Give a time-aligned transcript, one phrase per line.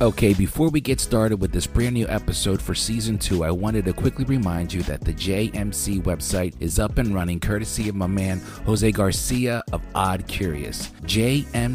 [0.00, 3.84] Okay, before we get started with this brand new episode for season two, I wanted
[3.84, 8.08] to quickly remind you that the JMC website is up and running courtesy of my
[8.08, 10.88] man Jose Garcia of Odd Curious.
[11.04, 11.72] JMCpod.com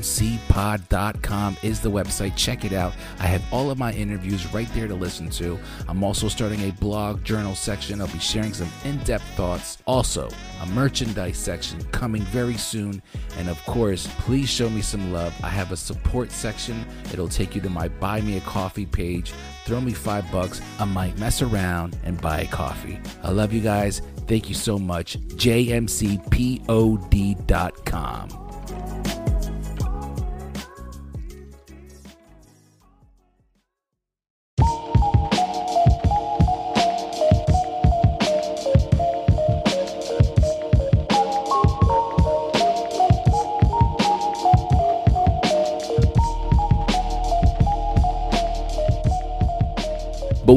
[1.64, 2.36] is the website.
[2.36, 2.92] Check it out.
[3.20, 5.58] I have all of my interviews right there to listen to.
[5.88, 8.02] I'm also starting a blog journal section.
[8.02, 9.78] I'll be sharing some in depth thoughts.
[9.88, 10.30] Also,
[10.62, 13.02] a merchandise section coming very soon.
[13.38, 15.34] And of course, please show me some love.
[15.42, 19.32] I have a support section, it'll take you to my buy me a coffee page.
[19.66, 20.62] Throw me five bucks.
[20.80, 23.00] I might mess around and buy a coffee.
[23.22, 24.02] I love you guys.
[24.28, 25.20] Thank you so much.
[25.20, 26.10] JMCPOD.com.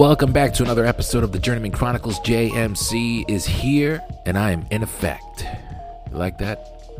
[0.02, 2.18] welcome back to another episode of the Journeyman Chronicles.
[2.22, 5.46] JMC is here, and I am in effect.
[6.10, 6.90] You like that?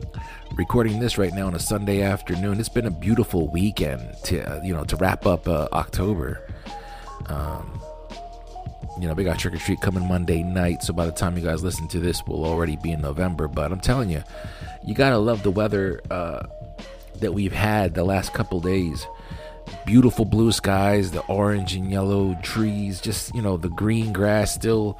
[0.53, 2.61] Recording this right now on a Sunday afternoon.
[2.61, 6.49] It's been a beautiful weekend to uh, you know to wrap up uh, October.
[7.27, 7.83] Um,
[9.01, 11.43] you know, we got Trick or Treat coming Monday night, so by the time you
[11.43, 13.49] guys listen to this, we'll already be in November.
[13.49, 14.23] But I'm telling you,
[14.87, 16.47] you gotta love the weather uh,
[17.17, 19.05] that we've had the last couple days
[19.87, 24.99] beautiful blue skies, the orange and yellow trees, just, you know, the green grass still.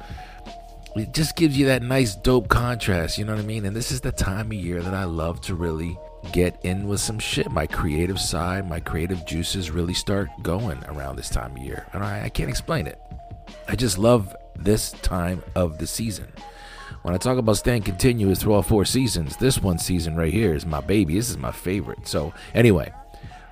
[0.95, 3.65] It just gives you that nice, dope contrast, you know what I mean?
[3.65, 5.97] And this is the time of year that I love to really
[6.31, 7.51] get in with some shit.
[7.51, 11.87] My creative side, my creative juices really start going around this time of year.
[11.93, 13.01] And I, I can't explain it.
[13.67, 16.31] I just love this time of the season.
[17.01, 20.53] When I talk about staying continuous through all four seasons, this one season right here
[20.53, 21.15] is my baby.
[21.15, 22.07] This is my favorite.
[22.07, 22.93] So, anyway,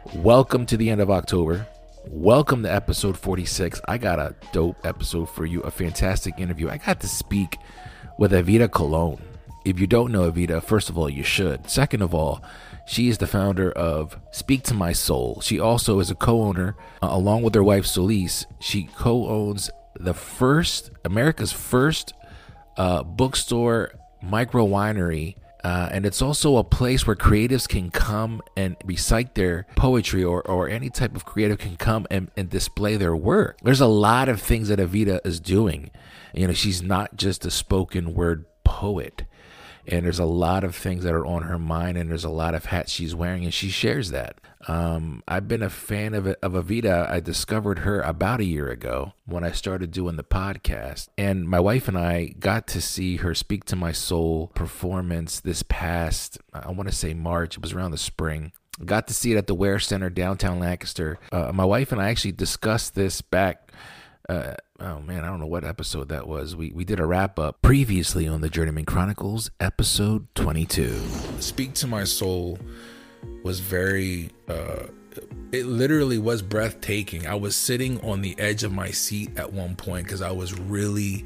[0.04, 1.68] Welcome to the end of October.
[2.08, 3.82] Welcome to episode 46.
[3.88, 6.70] I got a dope episode for you, a fantastic interview.
[6.70, 7.58] I got to speak
[8.18, 9.22] with Evita Colon.
[9.64, 11.70] If you don't know Evita, first of all, you should.
[11.70, 12.44] Second of all,
[12.88, 15.40] she is the founder of Speak to My Soul.
[15.42, 18.45] She also is a co owner, uh, along with her wife Solise.
[18.60, 19.70] She co owns
[20.00, 22.14] the first, America's first
[22.76, 23.92] uh, bookstore
[24.23, 29.67] micro winery uh, and it's also a place where creatives can come and recite their
[29.76, 33.58] poetry or, or any type of creative can come and, and display their work.
[33.64, 35.92] There's a lot of things that Evita is doing.
[36.33, 39.23] You know, she's not just a spoken word poet
[39.87, 42.55] and there's a lot of things that are on her mind and there's a lot
[42.55, 44.39] of hats she's wearing and she shares that.
[44.67, 49.14] Um, i've been a fan of, of evita i discovered her about a year ago
[49.25, 51.09] when i started doing the podcast.
[51.17, 55.64] And my wife and i got to see her speak to my soul performance this
[55.64, 58.52] past i want to say march it was around the spring.
[58.86, 61.19] Got to see it at the ware center downtown lancaster.
[61.31, 63.71] Uh, my wife and i actually discussed this back
[64.30, 66.55] uh, oh man, I don't know what episode that was.
[66.55, 70.99] We we did a wrap up previously on the Journeyman Chronicles, episode 22.
[71.39, 72.58] Speak to My Soul
[73.43, 74.87] was very uh
[75.52, 77.27] it literally was breathtaking.
[77.27, 80.58] I was sitting on the edge of my seat at one point because I was
[80.58, 81.25] really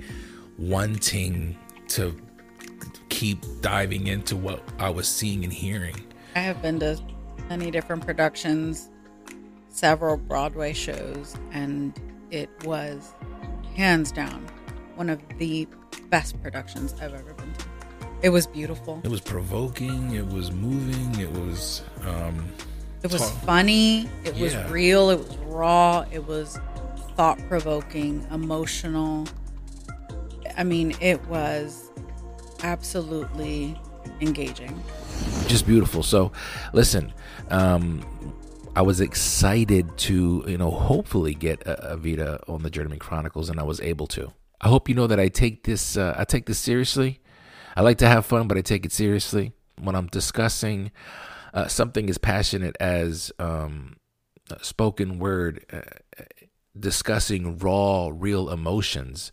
[0.57, 1.57] wanting
[1.89, 2.15] to
[3.09, 5.95] keep diving into what I was seeing and hearing.
[6.35, 6.99] I have been to
[7.47, 8.89] many different productions,
[9.69, 11.93] several Broadway shows, and
[12.31, 13.13] it was
[13.75, 14.45] hands down
[14.95, 15.67] one of the
[16.09, 17.65] best productions I've ever been to.
[18.21, 19.01] It was beautiful.
[19.03, 20.15] It was provoking.
[20.15, 21.19] It was moving.
[21.19, 21.83] It was.
[22.05, 22.49] Um,
[23.03, 24.09] it was funny.
[24.23, 24.41] It yeah.
[24.41, 25.09] was real.
[25.11, 26.05] It was raw.
[26.11, 26.59] It was
[27.15, 29.27] thought provoking, emotional.
[30.57, 31.91] I mean, it was
[32.63, 33.79] absolutely
[34.21, 34.81] engaging.
[35.47, 36.01] Just beautiful.
[36.01, 36.31] So,
[36.73, 37.13] listen,
[37.49, 38.03] um,
[38.75, 43.57] I was excited to, you know, hopefully get a, Evita on the Journeyman Chronicles, and
[43.57, 44.33] I was able to.
[44.59, 47.21] I hope you know that I take this, uh, I take this seriously.
[47.77, 50.91] I like to have fun, but I take it seriously when I'm discussing
[51.53, 53.95] uh, something as passionate as um,
[54.61, 56.23] spoken word, uh,
[56.77, 59.31] discussing raw, real emotions.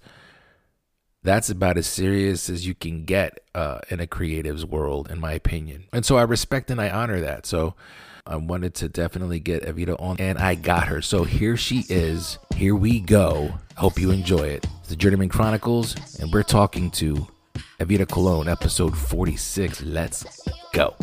[1.25, 5.33] That's about as serious as you can get uh, in a creative's world, in my
[5.33, 5.87] opinion.
[5.93, 7.45] And so I respect and I honor that.
[7.45, 7.75] So
[8.25, 11.03] I wanted to definitely get Evita on, and I got her.
[11.03, 12.39] So here she is.
[12.55, 13.53] Here we go.
[13.77, 14.67] Hope you enjoy it.
[14.81, 17.27] It's the Journeyman Chronicles, and we're talking to
[17.81, 19.83] Evita Colon, episode 46.
[19.83, 20.95] Let's go.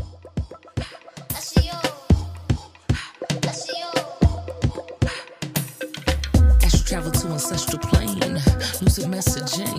[6.90, 8.34] travel to ancestral plane,
[8.82, 9.78] lucid messaging.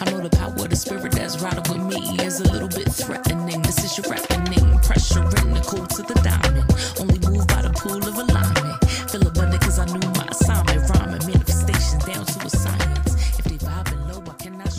[0.00, 2.88] I know the power of the spirit that's riding with me is a little bit
[2.88, 3.62] threatening.
[3.62, 6.21] This is your reckoning, pressure in the cool to the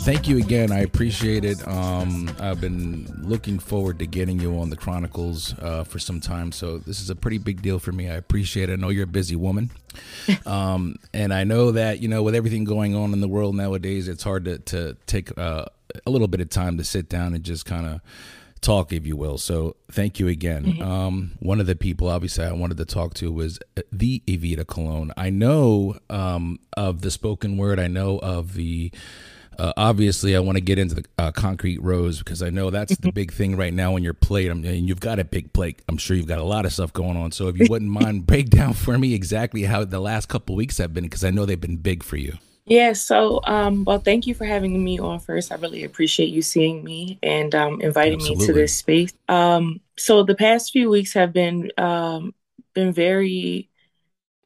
[0.04, 0.70] thank you again.
[0.70, 1.66] I appreciate it.
[1.66, 6.52] Um, I've been looking forward to getting you on the Chronicles uh, for some time,
[6.52, 8.10] so this is a pretty big deal for me.
[8.10, 8.74] I appreciate it.
[8.74, 9.70] I know you're a busy woman,
[10.46, 14.06] um, and I know that you know with everything going on in the world nowadays,
[14.06, 15.64] it's hard to to take uh,
[16.04, 18.00] a little bit of time to sit down and just kind of
[18.60, 19.38] talk, if you will.
[19.38, 20.64] So thank you again.
[20.64, 20.82] Mm-hmm.
[20.82, 24.66] Um, one of the people, obviously, I wanted to talk to was uh, the Evita
[24.66, 25.12] Colon.
[25.16, 27.80] I know um, of the spoken word.
[27.80, 28.92] I know of the.
[29.58, 32.96] Uh, obviously, I want to get into the uh, concrete rose because I know that's
[32.96, 34.50] the big thing right now on your plate.
[34.50, 35.82] I mean, you've got a big plate.
[35.88, 37.32] I'm sure you've got a lot of stuff going on.
[37.32, 40.78] So, if you wouldn't mind, break down for me exactly how the last couple weeks
[40.78, 42.38] have been because I know they've been big for you.
[42.66, 45.52] Yeah, so um, well, thank you for having me on first.
[45.52, 48.40] I really appreciate you seeing me and um, inviting Absolutely.
[48.40, 49.12] me to this space.
[49.28, 52.34] Um, so the past few weeks have been um,
[52.72, 53.68] been very,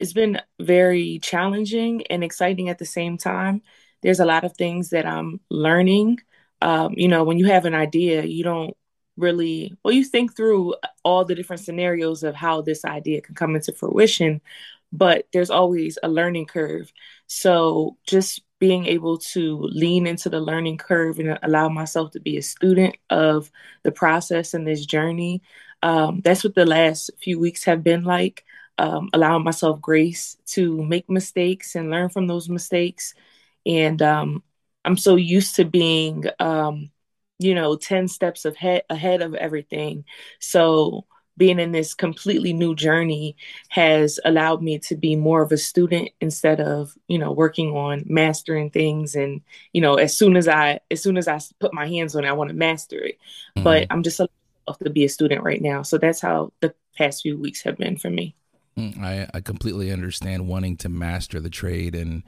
[0.00, 3.62] it's been very challenging and exciting at the same time.
[4.02, 6.18] There's a lot of things that I'm learning.
[6.62, 8.76] Um, you know, when you have an idea, you don't
[9.16, 10.74] really well, you think through
[11.04, 14.40] all the different scenarios of how this idea can come into fruition,
[14.92, 16.92] but there's always a learning curve.
[17.26, 22.36] So just being able to lean into the learning curve and allow myself to be
[22.36, 23.50] a student of
[23.82, 25.42] the process and this journey.
[25.82, 28.44] Um, that's what the last few weeks have been like.
[28.80, 33.12] Um, allowing myself grace to make mistakes and learn from those mistakes.
[33.68, 34.42] And um,
[34.84, 36.90] I'm so used to being, um,
[37.38, 40.04] you know, 10 steps ahead, ahead of everything.
[40.40, 41.04] So
[41.38, 43.36] being in this completely new journey
[43.68, 48.02] has allowed me to be more of a student instead of you know working on
[48.06, 49.40] mastering things and
[49.72, 52.28] you know as soon as i as soon as i put my hands on it
[52.28, 53.18] i want to master it
[53.56, 53.62] mm-hmm.
[53.62, 57.22] but i'm just off to be a student right now so that's how the past
[57.22, 58.34] few weeks have been for me
[58.76, 62.24] mm, I, I completely understand wanting to master the trade and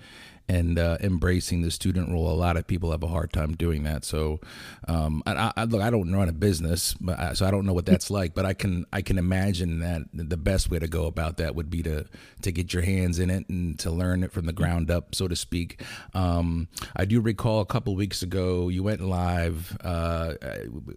[0.51, 2.29] and uh, embracing the student role.
[2.29, 4.05] A lot of people have a hard time doing that.
[4.05, 4.41] So,
[4.89, 7.87] um, I, I, look, I don't run a business, I, so I don't know what
[7.87, 8.35] that's like.
[8.35, 11.71] But I can I can imagine that the best way to go about that would
[11.71, 12.05] be to
[12.43, 15.29] to get your hands in it and to learn it from the ground up, so
[15.29, 15.83] to speak.
[16.15, 19.77] Um, I do recall a couple weeks ago you went live.
[19.83, 20.35] Uh,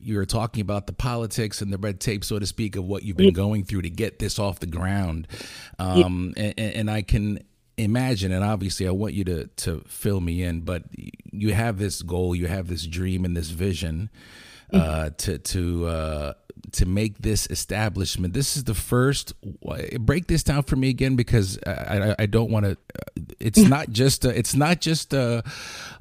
[0.02, 3.04] you were talking about the politics and the red tape, so to speak, of what
[3.04, 5.28] you've been going through to get this off the ground.
[5.78, 7.40] Um, and, and I can
[7.78, 10.84] imagine and obviously i want you to to fill me in but
[11.31, 14.10] you have this goal you have this dream and this vision
[14.72, 15.16] uh mm-hmm.
[15.16, 16.34] to to uh
[16.72, 18.34] to make this establishment.
[18.34, 19.34] This is the first
[20.00, 23.60] break this down for me again because i i, I don't want to uh, it's
[23.60, 25.44] not just a, it's not just a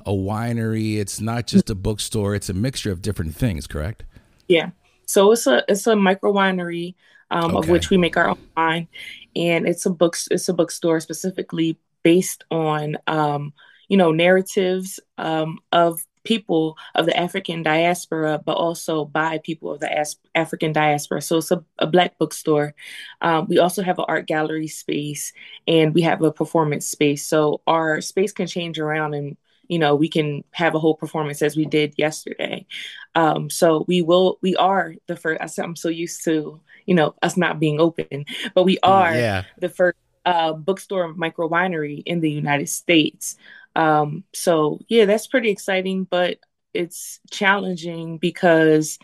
[0.07, 4.05] a winery it's not just a bookstore it's a mixture of different things correct?
[4.49, 4.71] Yeah.
[5.07, 6.95] So it's a it's a micro winery
[7.31, 7.59] um, okay.
[7.59, 8.89] of which we make our own wine
[9.37, 13.53] and it's a book it's a bookstore specifically based on um,
[13.89, 19.81] you know narratives um, of people of the African diaspora, but also by people of
[19.81, 21.21] the As- African diaspora.
[21.21, 22.75] So it's a, a black bookstore.
[23.21, 25.33] Um, we also have an art gallery space
[25.67, 27.27] and we have a performance space.
[27.27, 29.37] So our space can change around and
[29.73, 32.67] you know we can have a whole performance as we did yesterday
[33.15, 37.39] um, so we will we are the first i'm so used to you know us
[37.39, 39.45] not being open but we are yeah.
[39.59, 39.97] the first
[40.27, 43.37] uh, bookstore micro winery in the united states
[43.75, 46.37] um, so yeah that's pretty exciting but
[46.75, 48.99] it's challenging because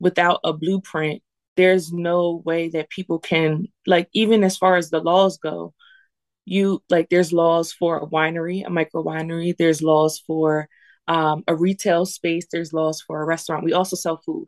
[0.00, 1.22] without a blueprint
[1.56, 5.72] there's no way that people can like even as far as the laws go
[6.44, 10.68] you like there's laws for a winery a micro winery there's laws for
[11.08, 14.46] um, a retail space there's laws for a restaurant we also sell food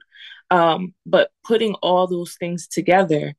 [0.52, 3.34] um, but putting all those things together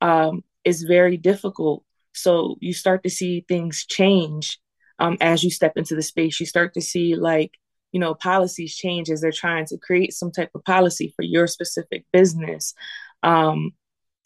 [0.00, 1.84] um, is very difficult.
[2.12, 4.58] So you start to see things change
[4.98, 6.40] um, as you step into the space.
[6.40, 7.52] You start to see like,
[7.92, 11.46] you know, policies change as they're trying to create some type of policy for your
[11.46, 12.74] specific business.
[13.22, 13.72] Um,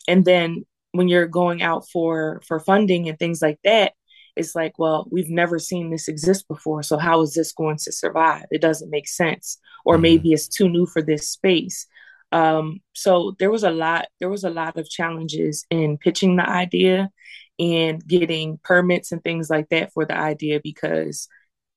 [0.06, 3.92] and then when you're going out for for funding and things like that,
[4.38, 6.82] it's like, well, we've never seen this exist before.
[6.82, 8.46] So how is this going to survive?
[8.50, 9.58] It doesn't make sense.
[9.84, 10.02] Or mm-hmm.
[10.02, 11.86] maybe it's too new for this space.
[12.30, 16.48] Um, so there was a lot, there was a lot of challenges in pitching the
[16.48, 17.10] idea
[17.58, 21.26] and getting permits and things like that for the idea because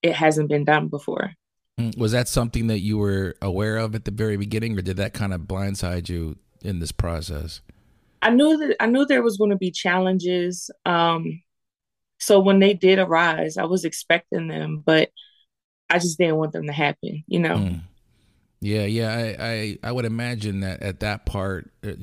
[0.04, 1.32] it hasn't been done before.
[1.80, 4.98] Mm, was that something that you were aware of at the very beginning, or did
[4.98, 7.62] that kind of blindside you in this process?
[8.22, 10.70] I knew that I knew there was going to be challenges.
[10.86, 11.42] Um,
[12.20, 15.10] so when they did arise, I was expecting them, but
[15.90, 17.24] I just didn't want them to happen.
[17.28, 17.56] You know.
[17.56, 17.82] Mm.
[18.64, 21.94] Yeah, yeah, I, I, I would imagine that at that part, uh,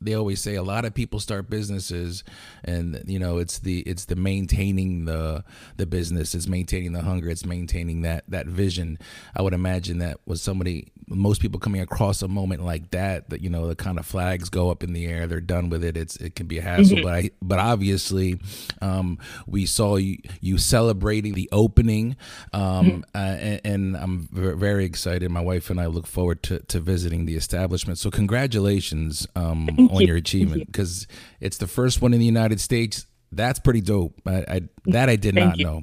[0.00, 2.24] they always say a lot of people start businesses
[2.64, 5.44] and you know it's the it's the maintaining the
[5.76, 6.34] the business.
[6.34, 7.28] It's maintaining the hunger.
[7.28, 8.98] It's maintaining that that vision.
[9.34, 13.40] I would imagine that with somebody most people coming across a moment like that that
[13.40, 15.26] you know the kind of flags go up in the air.
[15.26, 15.96] They're done with it.
[15.96, 16.96] It's it can be a hassle.
[16.96, 17.04] Mm-hmm.
[17.04, 18.38] but i but obviously
[18.82, 22.16] um we saw you you celebrating the opening.
[22.52, 23.00] Um mm-hmm.
[23.14, 25.30] uh, and, and, i'm very excited.
[25.30, 27.98] My wife and i look forward to to visiting the establishment.
[27.98, 30.08] So congratulations um on you.
[30.08, 31.06] your achievement because
[31.40, 33.06] it's the first one in the United States.
[33.32, 34.20] That's pretty dope.
[34.26, 35.64] I, I that I did not you.
[35.64, 35.82] know.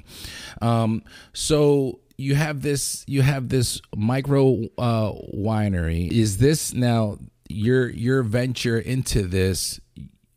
[0.62, 6.10] Um, so you have this you have this micro uh, winery.
[6.10, 7.18] Is this now
[7.48, 9.80] your your venture into this?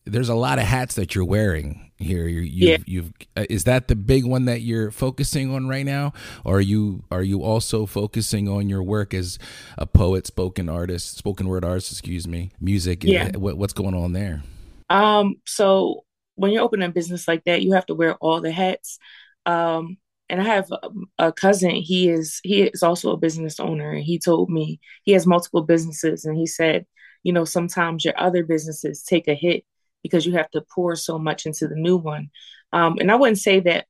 [0.06, 2.28] There's a lot of hats that you're wearing here.
[2.28, 2.84] you you've, yeah.
[2.86, 6.14] you've uh, is that the big one that you're focusing on right now,
[6.44, 9.40] or are you are you also focusing on your work as
[9.78, 11.92] a poet, spoken artist, spoken word artist?
[11.92, 13.04] Excuse me, music.
[13.04, 13.36] Yeah.
[13.38, 14.44] What, what's going on there?
[14.90, 15.36] Um.
[15.46, 19.00] So when you're opening a business like that, you have to wear all the hats.
[19.46, 19.98] Um.
[20.30, 20.90] And I have a,
[21.20, 21.72] a cousin.
[21.72, 25.64] He is he is also a business owner, and he told me he has multiple
[25.64, 26.86] businesses, and he said,
[27.24, 29.64] you know, sometimes your other businesses take a hit
[30.08, 32.30] because you have to pour so much into the new one.
[32.74, 33.86] Um, and I wouldn't say that,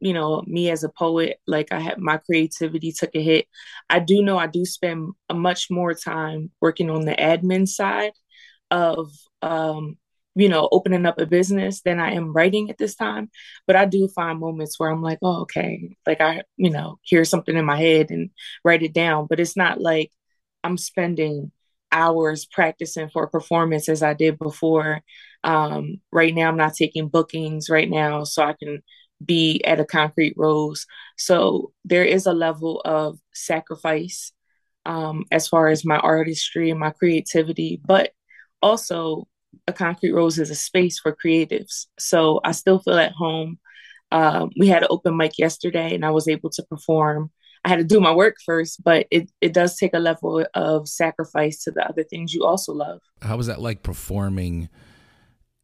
[0.00, 3.46] you know, me as a poet, like I had my creativity took a hit.
[3.90, 8.12] I do know I do spend a much more time working on the admin side
[8.70, 9.10] of,
[9.42, 9.96] um,
[10.34, 13.30] you know, opening up a business than I am writing at this time.
[13.66, 17.24] But I do find moments where I'm like, oh, okay, like I, you know, hear
[17.24, 18.30] something in my head and
[18.64, 19.26] write it down.
[19.28, 20.12] But it's not like
[20.62, 21.50] I'm spending
[21.90, 25.00] hours practicing for a performance as I did before.
[25.44, 28.82] Um, right now, I'm not taking bookings right now, so I can
[29.24, 30.86] be at a concrete rose.
[31.16, 34.32] So there is a level of sacrifice
[34.86, 38.12] um, as far as my artistry and my creativity, but
[38.62, 39.26] also
[39.66, 41.86] a concrete rose is a space for creatives.
[41.98, 43.58] So I still feel at home.
[44.10, 47.30] Um, we had an open mic yesterday, and I was able to perform.
[47.64, 50.88] I had to do my work first, but it, it does take a level of
[50.88, 53.00] sacrifice to the other things you also love.
[53.20, 54.68] How was that like performing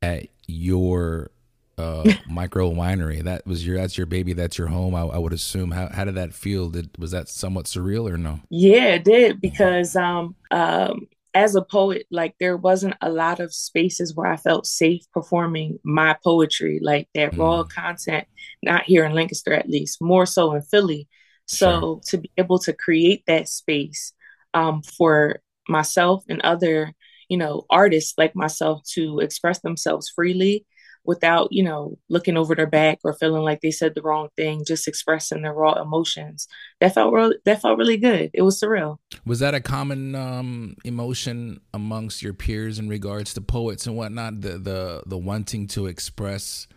[0.04, 1.30] at your
[1.78, 3.22] uh, micro winery?
[3.22, 4.94] That was your that's your baby, that's your home.
[4.94, 5.70] I, I, would assume.
[5.70, 6.70] How how did that feel?
[6.70, 8.40] Did was that somewhat surreal or no?
[8.50, 13.52] Yeah, it did because um um as a poet, like there wasn't a lot of
[13.52, 17.38] spaces where I felt safe performing my poetry, like that mm.
[17.38, 18.26] raw content.
[18.62, 21.08] Not here in Lancaster, at least, more so in Philly.
[21.46, 22.00] So sure.
[22.06, 24.12] to be able to create that space
[24.54, 26.94] um, for myself and other,
[27.34, 30.64] you know, artists like myself to express themselves freely
[31.04, 34.64] without, you know, looking over their back or feeling like they said the wrong thing,
[34.64, 36.46] just expressing their raw emotions.
[36.80, 38.30] That felt really, that felt really good.
[38.32, 38.98] It was surreal.
[39.26, 44.40] Was that a common um, emotion amongst your peers in regards to poets and whatnot?
[44.40, 46.68] The the the wanting to express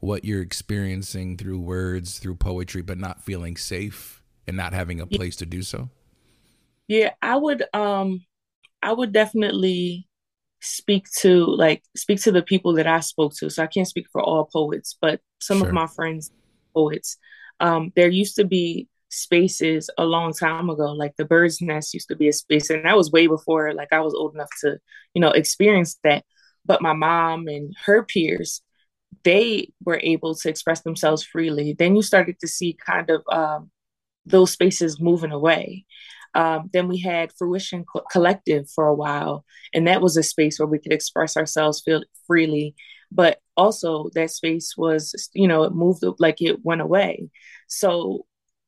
[0.00, 5.06] what you're experiencing through words, through poetry, but not feeling safe and not having a
[5.06, 5.90] place to do so?
[6.88, 8.26] Yeah, I would um
[8.82, 10.08] I would definitely
[10.60, 13.50] speak to like speak to the people that I spoke to.
[13.50, 15.68] So I can't speak for all poets, but some sure.
[15.68, 16.30] of my friends
[16.74, 17.16] poets.
[17.60, 22.08] Um there used to be spaces a long time ago like the bird's nest used
[22.08, 24.78] to be a space and that was way before like I was old enough to,
[25.14, 26.24] you know, experience that.
[26.64, 28.62] But my mom and her peers
[29.24, 33.70] they were able to express themselves freely, then you started to see kind of um,
[34.26, 35.84] those spaces moving away.
[36.34, 40.58] Um, then we had Fruition Co- Collective for a while, and that was a space
[40.58, 42.74] where we could express ourselves feel freely.
[43.10, 47.28] But also, that space was, you know, it moved like it went away.
[47.68, 48.26] So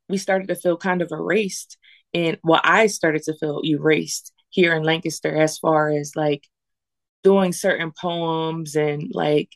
[0.09, 1.78] we started to feel kind of erased.
[2.12, 6.44] And well, I started to feel erased here in Lancaster as far as like
[7.23, 9.50] doing certain poems and like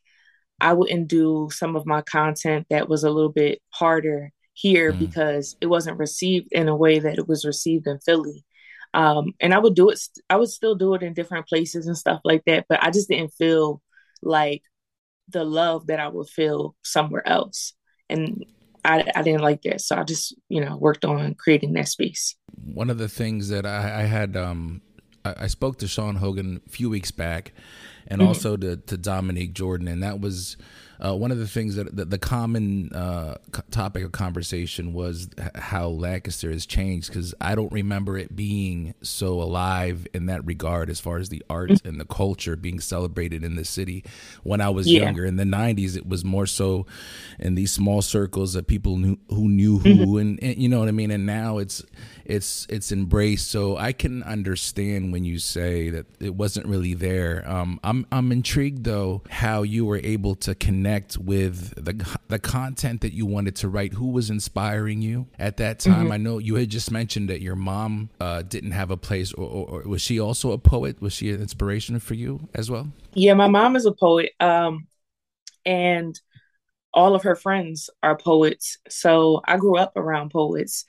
[0.60, 4.98] I wouldn't do some of my content that was a little bit harder here mm.
[4.98, 8.44] because it wasn't received in a way that it was received in Philly.
[8.92, 11.96] Um, and I would do it, I would still do it in different places and
[11.96, 13.80] stuff like that, but I just didn't feel
[14.20, 14.62] like
[15.28, 17.74] the love that I would feel somewhere else.
[18.08, 18.44] And
[18.84, 19.80] I, I didn't like that.
[19.80, 22.34] So I just, you know, worked on creating that space.
[22.64, 24.80] One of the things that I, I had, um,
[25.24, 27.52] I, I spoke to Sean Hogan a few weeks back
[28.08, 28.28] and mm-hmm.
[28.28, 29.86] also to, to Dominique Jordan.
[29.86, 30.56] And that was
[31.04, 33.36] uh, one of the things that the, the common uh,
[33.70, 39.40] topic of conversation was how Lancaster has changed because I don't remember it being so
[39.40, 41.88] alive in that regard as far as the arts mm-hmm.
[41.88, 44.04] and the culture being celebrated in the city.
[44.42, 45.02] When I was yeah.
[45.02, 46.86] younger in the 90s, it was more so
[47.38, 50.16] in these small circles of people knew, who knew who, mm-hmm.
[50.16, 51.12] and, and you know what I mean.
[51.12, 51.84] And now it's
[52.24, 53.50] it's it's embraced.
[53.50, 57.42] So I can understand when you say that it wasn't really there.
[57.48, 62.38] Um, I'm I'm I'm intrigued though how you were able to connect with the the
[62.38, 63.94] content that you wanted to write.
[63.94, 66.04] Who was inspiring you at that time?
[66.04, 66.12] Mm-hmm.
[66.12, 69.48] I know you had just mentioned that your mom uh, didn't have a place, or,
[69.48, 71.00] or, or, was she also a poet?
[71.00, 72.88] Was she an inspiration for you as well?
[73.14, 74.86] Yeah, my mom is a poet, um,
[75.64, 76.18] and
[76.92, 78.78] all of her friends are poets.
[78.88, 80.84] So I grew up around poets,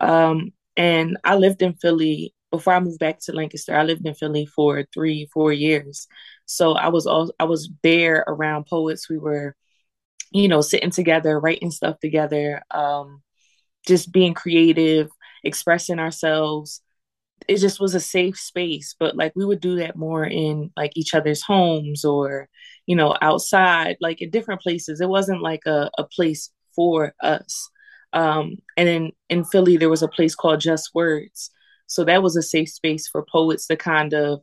[0.00, 4.14] um, and I lived in Philly before I moved back to Lancaster, I lived in
[4.14, 6.08] Philly for three, four years.
[6.54, 9.08] So I was all I was there around poets.
[9.08, 9.56] We were,
[10.32, 13.22] you know, sitting together, writing stuff together, um,
[13.86, 15.10] just being creative,
[15.44, 16.82] expressing ourselves.
[17.48, 18.94] It just was a safe space.
[18.98, 22.48] But like we would do that more in like each other's homes or,
[22.86, 25.00] you know, outside, like in different places.
[25.00, 27.70] It wasn't like a, a place for us.
[28.12, 31.50] Um, and then in Philly, there was a place called Just Words
[31.90, 34.42] so that was a safe space for poets to kind of,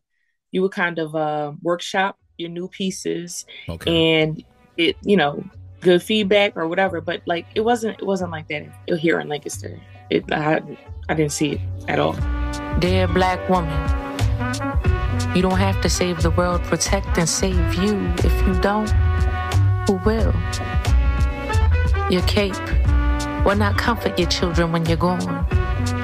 [0.52, 4.22] you would kind of uh, workshop your new pieces okay.
[4.22, 4.44] and
[4.78, 5.44] it, you know,
[5.82, 7.02] good feedback or whatever.
[7.02, 8.68] But like, it wasn't, it wasn't like that
[9.00, 9.80] here in Lancaster.
[10.10, 10.62] It, I,
[11.10, 12.16] I didn't see it at all.
[12.80, 13.74] Dear black woman,
[15.36, 17.98] you don't have to save the world, protect and save you.
[18.20, 18.90] If you don't,
[19.88, 20.34] who will?
[22.10, 22.56] Your cape
[23.44, 25.46] will not comfort your children when you're gone.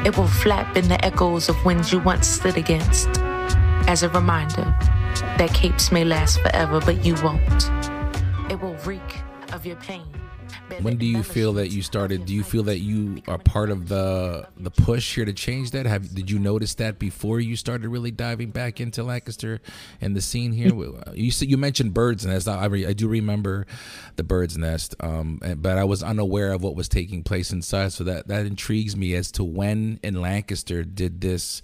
[0.06, 3.08] It will flap in the echoes of winds you once stood against,
[3.94, 4.76] as a reminder
[5.38, 7.70] that capes may last forever, but you won't.
[8.52, 9.22] It will reek
[9.52, 10.02] of your pain.
[10.82, 12.26] When do you feel that you started?
[12.26, 15.86] Do you feel that you are part of the the push here to change that?
[15.86, 19.62] Have did you notice that before you started really diving back into Lancaster
[20.02, 20.72] and the scene here?
[21.14, 22.48] You you mentioned Bird's Nest.
[22.48, 23.68] I, I do remember
[24.16, 27.94] the Bird's Nest, um, but I was unaware of what was taking place inside.
[27.94, 31.62] So that that intrigues me as to when in Lancaster did this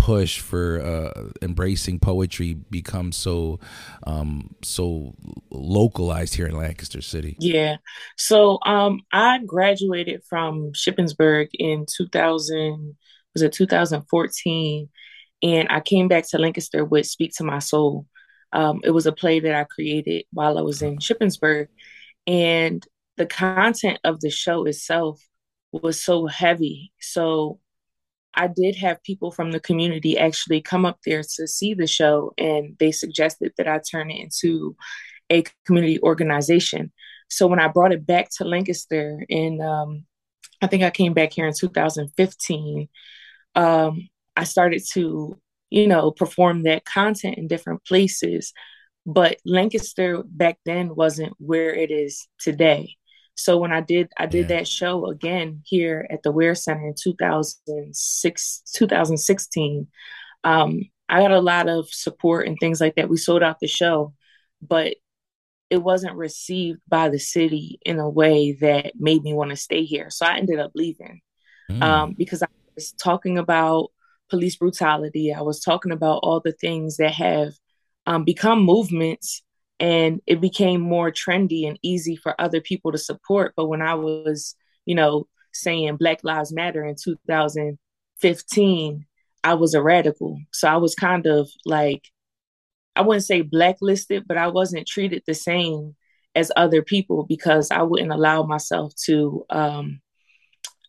[0.00, 3.60] push for uh, embracing poetry becomes so
[4.06, 5.14] um, so
[5.50, 7.36] localized here in Lancaster City?
[7.38, 7.76] Yeah.
[8.16, 12.96] So um, I graduated from Shippensburg in 2000
[13.34, 14.88] was it 2014
[15.42, 18.06] and I came back to Lancaster with Speak to My Soul.
[18.52, 21.68] Um, it was a play that I created while I was in Shippensburg
[22.26, 22.84] and
[23.18, 25.22] the content of the show itself
[25.72, 26.92] was so heavy.
[27.00, 27.60] So
[28.34, 32.32] I did have people from the community actually come up there to see the show,
[32.38, 34.76] and they suggested that I turn it into
[35.30, 36.92] a community organization.
[37.28, 40.04] So when I brought it back to Lancaster, and um,
[40.62, 42.88] I think I came back here in 2015,
[43.54, 45.38] um, I started to,
[45.70, 48.52] you know, perform that content in different places.
[49.06, 52.96] But Lancaster back then wasn't where it is today.
[53.42, 54.58] So when I did I did yeah.
[54.58, 59.88] that show again here at the Ware Center in 2006 2016.
[60.42, 63.08] Um, I got a lot of support and things like that.
[63.08, 64.14] We sold out the show,
[64.62, 64.94] but
[65.68, 69.84] it wasn't received by the city in a way that made me want to stay
[69.84, 70.10] here.
[70.10, 71.20] So I ended up leaving
[71.70, 71.82] mm.
[71.82, 73.90] um, because I was talking about
[74.28, 75.32] police brutality.
[75.32, 77.52] I was talking about all the things that have
[78.06, 79.42] um, become movements
[79.80, 83.54] and it became more trendy and easy for other people to support.
[83.56, 89.06] But when i was you know saying black lives matter in 2015
[89.42, 90.38] i was a radical.
[90.52, 92.04] So i was kind of like
[92.94, 95.96] i wouldn't say blacklisted but i wasn't treated the same
[96.34, 100.00] as other people because i wouldn't allow myself to um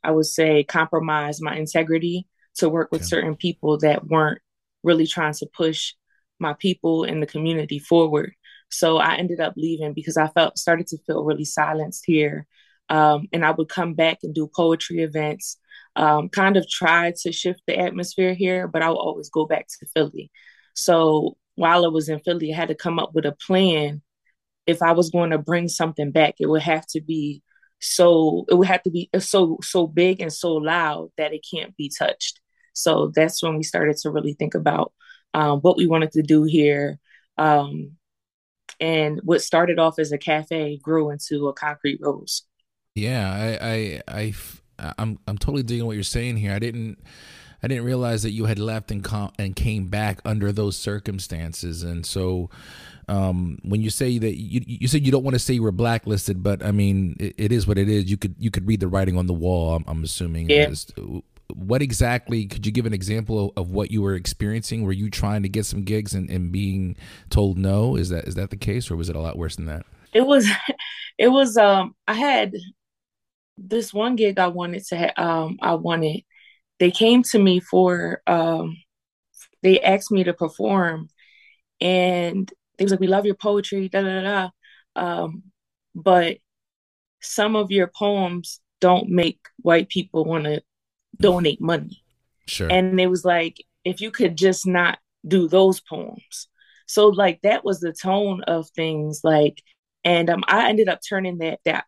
[0.04, 4.42] i would say compromise my integrity to work with certain people that weren't
[4.84, 5.94] really trying to push
[6.40, 8.34] my people in the community forward
[8.72, 12.48] so I ended up leaving because I felt started to feel really silenced here.
[12.90, 15.58] Um, and I would come back and do poetry events,
[15.96, 19.68] um, kind of try to shift the atmosphere here, but I would always go back
[19.68, 20.30] to Philly.
[20.76, 24.02] So while I was in Philly, I had to come up with a plan.
[24.68, 27.44] If I was going to bring something back, it would have to be
[27.80, 31.76] so it would have to be so so big and so loud that it can't
[31.76, 32.40] be touched.
[32.74, 34.94] So that's when we started to really think about
[35.34, 37.00] um, what we wanted to do here,
[37.38, 37.98] um,
[38.82, 42.44] and what started off as a cafe grew into a concrete rose.
[42.96, 44.34] Yeah, I, I,
[44.80, 46.52] I, I'm, I'm totally digging what you're saying here.
[46.52, 46.98] I didn't,
[47.64, 51.84] I didn't realize that you had left and com- and came back under those circumstances,
[51.84, 52.50] and so.
[53.10, 55.74] Um, when you say that you you said you don't want to say you were
[55.74, 58.10] blacklisted, but I mean it, it is what it is.
[58.10, 59.76] You could you could read the writing on the wall.
[59.76, 60.50] I'm, I'm assuming.
[60.50, 60.70] Yeah
[61.56, 65.44] what exactly could you give an example of what you were experiencing were you trying
[65.44, 66.96] to get some gigs and, and being
[67.30, 69.66] told no is that is that the case or was it a lot worse than
[69.66, 70.48] that it was
[71.18, 72.54] it was um i had
[73.58, 76.22] this one gig i wanted to ha- um i wanted
[76.80, 78.76] they came to me for um
[79.64, 81.10] they asked me to perform
[81.80, 84.50] and they was like, "We love your poetry." Da da da.
[84.96, 85.44] Um,
[85.96, 86.38] but
[87.22, 90.62] some of your poems don't make white people want to
[91.20, 92.04] donate money.
[92.48, 92.72] Sure.
[92.72, 96.48] And it was like, if you could just not do those poems.
[96.88, 99.22] So like that was the tone of things.
[99.24, 99.62] Like,
[100.04, 101.86] and um, I ended up turning that that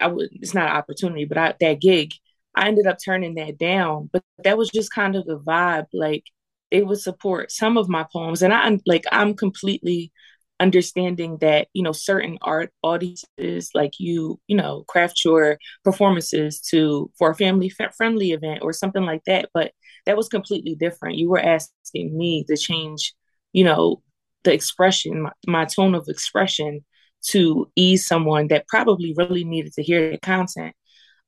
[0.00, 2.12] I would it's not an opportunity, but I, that gig,
[2.54, 4.08] I ended up turning that down.
[4.12, 5.86] But that was just kind of the vibe.
[5.92, 6.24] Like
[6.70, 10.12] they would support some of my poems, and I like I'm completely
[10.60, 17.10] understanding that you know certain art audiences like you you know craft your performances to
[17.18, 19.72] for a family friendly event or something like that but
[20.06, 21.18] that was completely different.
[21.18, 23.14] You were asking me to change
[23.52, 24.02] you know
[24.44, 26.84] the expression my, my tone of expression
[27.22, 30.74] to ease someone that probably really needed to hear the content.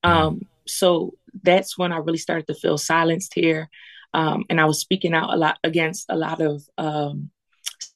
[0.04, 3.68] Um so that's when i really started to feel silenced here
[4.14, 7.30] um and i was speaking out a lot against a lot of um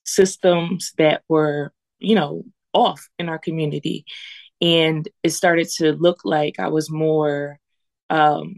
[0.07, 4.05] systems that were, you know, off in our community.
[4.61, 7.59] And it started to look like I was more,
[8.09, 8.57] um,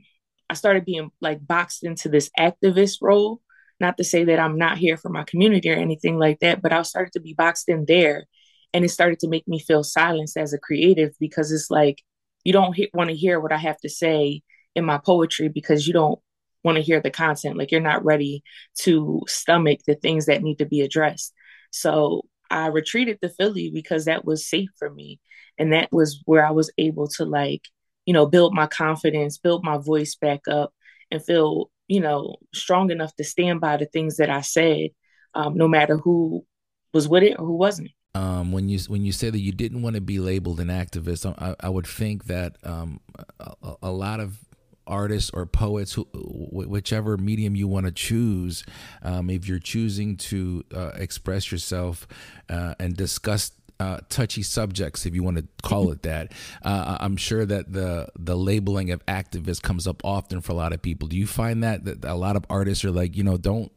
[0.49, 3.41] I started being like boxed into this activist role.
[3.81, 6.73] Not to say that I'm not here for my community or anything like that, but
[6.73, 8.27] I started to be boxed in there.
[8.75, 12.03] And it started to make me feel silenced as a creative because it's like,
[12.45, 14.43] you don't want to hear what I have to say
[14.75, 16.19] in my poetry because you don't
[16.65, 17.57] want to hear the content.
[17.57, 18.43] Like you're not ready
[18.81, 21.33] to stomach the things that need to be addressed.
[21.71, 25.21] So I retreated to Philly because that was safe for me.
[25.59, 27.63] And that was where I was able to like,
[28.07, 30.73] you know, build my confidence, build my voice back up
[31.11, 34.91] and feel, you know, strong enough to stand by the things that I said,
[35.35, 36.45] um, no matter who
[36.93, 37.91] was with it or who wasn't.
[38.15, 41.27] Um, when you when you say that you didn't want to be labeled an activist,
[41.39, 43.01] I, I would think that um,
[43.39, 44.39] a, a, lot of
[44.89, 48.65] artists or poets, who, whichever medium you want to choose,
[49.03, 52.09] um, if you're choosing to uh, express yourself
[52.49, 56.33] uh, and discuss uh, touchy subjects, if you want to call it that.
[56.65, 60.73] Uh, I'm sure that the the labeling of activist comes up often for a lot
[60.73, 61.07] of people.
[61.07, 63.71] Do you find that that a lot of artists are like, you know, don't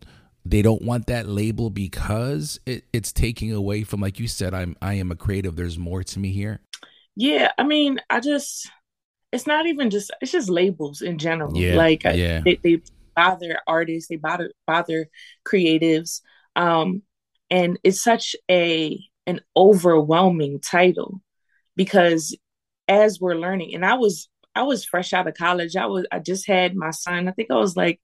[0.44, 4.76] they don't want that label because it, it's taking away from, like you said, I'm
[4.82, 5.56] I am a creative.
[5.56, 6.62] There's more to me here.
[7.16, 8.70] Yeah, I mean, I just
[9.32, 11.56] it's not even just it's just labels in general.
[11.56, 12.42] Yeah, like yeah.
[12.44, 12.82] They, they
[13.16, 15.08] bother artists, they bother bother
[15.46, 16.22] creatives,
[16.56, 17.04] um,
[17.50, 21.22] and it's such a an overwhelming title
[21.76, 22.36] because
[22.88, 25.76] as we're learning, and I was I was fresh out of college.
[25.76, 27.28] I was I just had my son.
[27.28, 28.02] I think I was like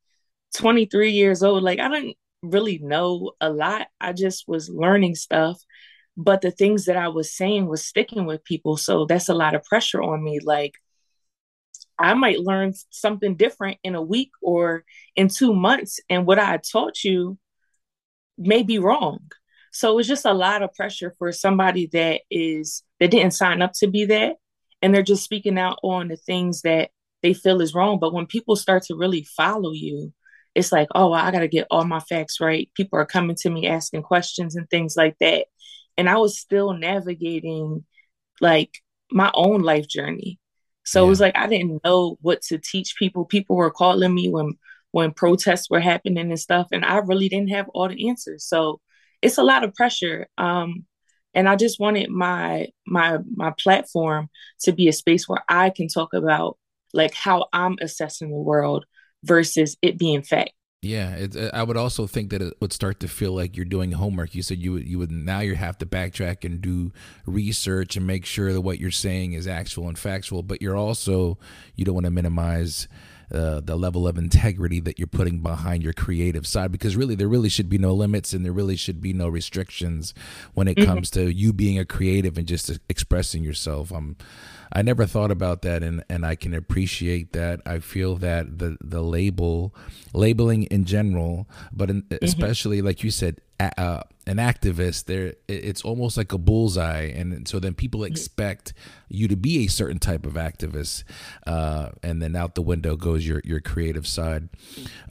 [0.55, 1.63] 23 years old.
[1.63, 3.87] Like I didn't really know a lot.
[3.99, 5.61] I just was learning stuff.
[6.15, 8.75] But the things that I was saying was sticking with people.
[8.77, 10.39] So that's a lot of pressure on me.
[10.39, 10.73] Like,
[11.99, 14.83] I might learn something different in a week or
[15.15, 15.99] in two months.
[16.09, 17.37] And what I taught you
[18.37, 19.19] may be wrong.
[19.71, 23.73] So it's just a lot of pressure for somebody that is that didn't sign up
[23.79, 24.35] to be that.
[24.81, 26.91] And they're just speaking out on the things that
[27.23, 27.99] they feel is wrong.
[27.99, 30.13] But when people start to really follow you,
[30.55, 32.69] it's like, oh, I got to get all my facts right.
[32.75, 35.45] People are coming to me asking questions and things like that.
[35.97, 37.85] And I was still navigating
[38.41, 38.71] like
[39.11, 40.39] my own life journey.
[40.87, 41.05] So yeah.
[41.05, 43.25] it was like I didn't know what to teach people.
[43.25, 44.53] People were calling me when
[44.91, 48.45] when protests were happening and stuff, and I really didn't have all the answers.
[48.45, 48.79] So
[49.21, 50.27] it's a lot of pressure.
[50.37, 50.85] Um,
[51.33, 54.29] and I just wanted my my my platform
[54.61, 56.57] to be a space where I can talk about
[56.93, 58.85] like how I'm assessing the world
[59.23, 60.51] versus it being fact.
[60.81, 63.65] Yeah, it, uh, I would also think that it would start to feel like you're
[63.65, 64.35] doing homework.
[64.35, 66.91] You said you would you would now you have to backtrack and do
[67.25, 70.43] research and make sure that what you're saying is actual and factual.
[70.43, 71.39] But you're also
[71.75, 72.87] you don't want to minimize
[73.31, 77.27] uh, the level of integrity that you're putting behind your creative side because really there
[77.27, 80.13] really should be no limits and there really should be no restrictions
[80.53, 80.89] when it mm-hmm.
[80.89, 83.91] comes to you being a creative and just expressing yourself.
[83.91, 84.15] I'm
[84.71, 87.61] I never thought about that, and and I can appreciate that.
[87.65, 89.73] I feel that the the label,
[90.13, 92.23] labeling in general, but in, mm-hmm.
[92.23, 97.59] especially like you said, uh, an activist, there it's almost like a bullseye, and so
[97.59, 98.73] then people expect
[99.09, 101.03] you to be a certain type of activist,
[101.45, 104.49] uh, and then out the window goes your your creative side.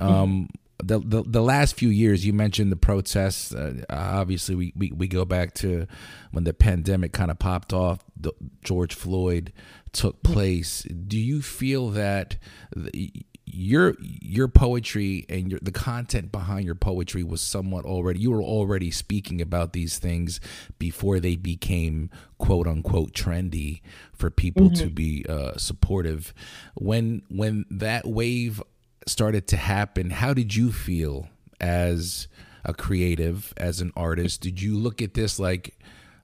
[0.00, 0.02] Mm-hmm.
[0.02, 0.48] Um,
[0.82, 3.54] the, the, the last few years, you mentioned the protests.
[3.54, 5.86] Uh, obviously, we, we, we go back to
[6.32, 8.00] when the pandemic kind of popped off.
[8.14, 8.32] The,
[8.62, 9.54] George Floyd
[9.92, 10.82] took place.
[10.82, 12.36] Do you feel that
[12.74, 13.10] the,
[13.56, 18.42] your your poetry and your the content behind your poetry was somewhat already you were
[18.42, 20.40] already speaking about these things
[20.78, 23.80] before they became quote unquote trendy
[24.12, 24.84] for people mm-hmm.
[24.84, 26.34] to be uh, supportive
[26.74, 28.62] when when that wave
[29.06, 31.28] started to happen, how did you feel
[31.60, 32.28] as
[32.64, 35.78] a creative, as an artist, did you look at this like,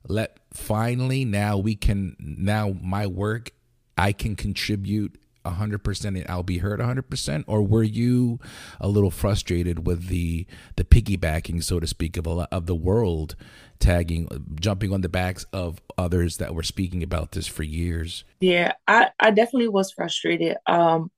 [0.09, 3.53] let finally now we can now my work
[3.97, 8.38] I can contribute 100% and I'll be heard 100% or were you
[8.81, 13.37] a little frustrated with the the piggybacking so to speak of a, of the world
[13.78, 14.28] tagging
[14.61, 18.24] jumping on the backs of others that were speaking about this for years?
[18.40, 21.11] Yeah I I definitely was frustrated um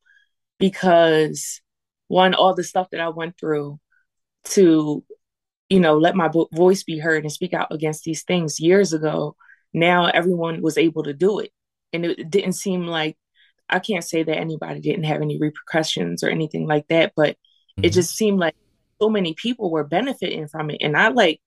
[0.58, 1.60] because
[2.08, 3.78] one all the stuff that I went through
[4.44, 5.04] to
[5.68, 9.36] you know let my voice be heard and speak out against these things years ago
[9.74, 11.50] now everyone was able to do it.
[11.92, 13.16] And it didn't seem like
[13.68, 17.84] I can't say that anybody didn't have any repercussions or anything like that, but mm-hmm.
[17.84, 18.54] it just seemed like
[19.00, 20.78] so many people were benefiting from it.
[20.80, 21.40] And I like,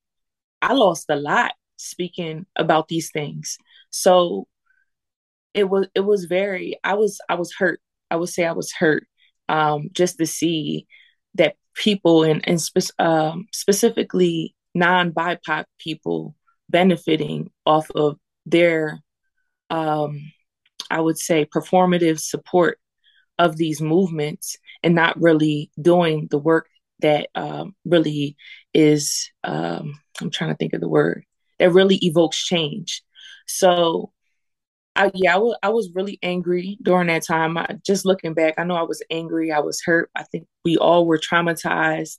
[0.62, 3.58] I lost a lot speaking about these things.
[3.92, 4.48] So
[5.54, 7.80] it was, it was very, I was, I was hurt.
[8.10, 9.08] I would say I was hurt
[9.50, 10.88] um, just to see
[11.36, 16.36] that people and, and spe- um, specifically non BIPOC people
[16.70, 19.02] benefiting off of their
[19.70, 20.32] um,
[20.90, 22.80] I would say, performative support
[23.40, 26.68] of these movements and not really doing the work
[27.00, 28.36] that um, really
[28.74, 31.24] is, um, I'm trying to think of the word,
[31.60, 33.04] that really evokes change.
[33.46, 34.12] So,
[34.96, 37.56] I, yeah, I, w- I was really angry during that time.
[37.58, 39.52] I, just looking back, I know I was angry.
[39.52, 40.10] I was hurt.
[40.16, 42.18] I think we all were traumatized.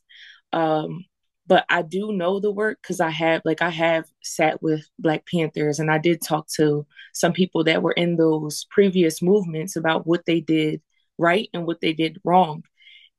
[0.52, 1.04] Um,
[1.48, 5.26] but I do know the work because I have like I have sat with Black
[5.26, 10.06] Panthers and I did talk to some people that were in those previous movements about
[10.06, 10.82] what they did
[11.16, 12.64] right and what they did wrong.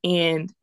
[0.03, 0.53] And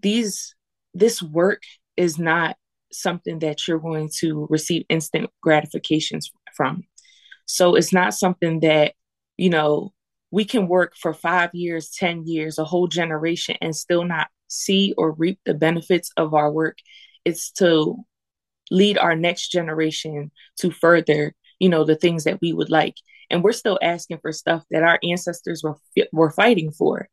[0.00, 0.54] these
[0.94, 1.62] this work
[1.96, 2.56] is not
[2.92, 6.84] something that you're going to receive instant gratifications from.
[7.44, 8.94] So it's not something that,
[9.36, 9.92] you know,
[10.30, 14.94] we can work for 5 years, 10 years, a whole generation and still not see
[14.96, 16.78] or reap the benefits of our work
[17.26, 17.96] it's to
[18.70, 22.96] lead our next generation to further you know the things that we would like.
[23.28, 25.76] And we're still asking for stuff that our ancestors were
[26.12, 27.08] were fighting for.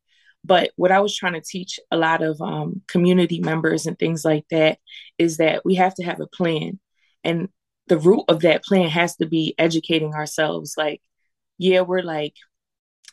[0.46, 4.26] But what i was trying to teach a lot of um, community members and things
[4.26, 4.80] like that
[5.18, 6.80] is that we have to have a plan.
[7.24, 7.50] And
[7.88, 10.76] the root of that plan has to be educating ourselves.
[10.78, 11.02] Like
[11.58, 12.36] yeah we're like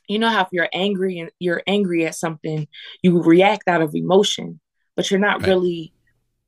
[0.09, 2.67] you know how if you're angry and you're angry at something
[3.03, 4.61] you react out of emotion
[4.97, 5.49] but you're not right.
[5.49, 5.93] really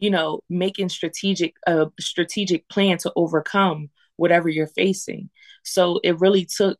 [0.02, 5.30] you know making strategic a strategic plan to overcome whatever you're facing.
[5.62, 6.78] So it really took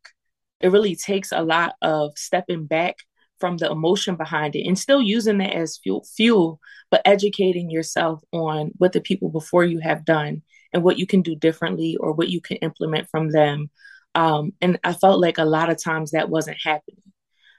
[0.60, 2.96] it really takes a lot of stepping back
[3.38, 8.22] from the emotion behind it and still using it as fuel fuel but educating yourself
[8.32, 12.12] on what the people before you have done and what you can do differently or
[12.12, 13.70] what you can implement from them.
[14.16, 17.12] Um, and i felt like a lot of times that wasn't happening.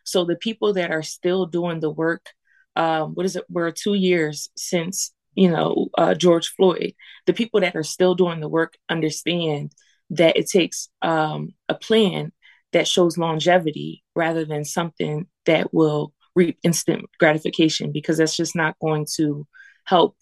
[0.04, 2.26] So the people that are still doing the work
[2.76, 6.94] um, what is it we're two years since you know, uh, George Floyd,
[7.26, 9.74] the people that are still doing the work understand
[10.12, 12.32] that it takes um, a plan
[12.72, 18.78] that shows longevity rather than something that will reap instant gratification because that's just not
[18.80, 19.46] going to
[19.86, 20.16] help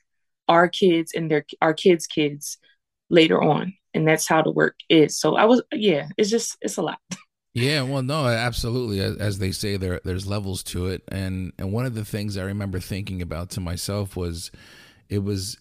[0.47, 2.57] our kids and their our kids kids
[3.09, 6.77] later on and that's how the work is so i was yeah it's just it's
[6.77, 6.99] a lot
[7.53, 9.01] Yeah, well, no, absolutely.
[9.01, 12.43] As they say, there there's levels to it, and and one of the things I
[12.43, 14.51] remember thinking about to myself was,
[15.11, 15.57] it was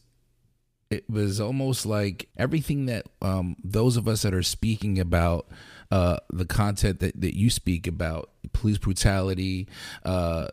[0.90, 5.46] it was almost like everything that um, those of us that are speaking about
[5.90, 9.68] uh, the content that, that you speak about police brutality
[10.04, 10.48] uh,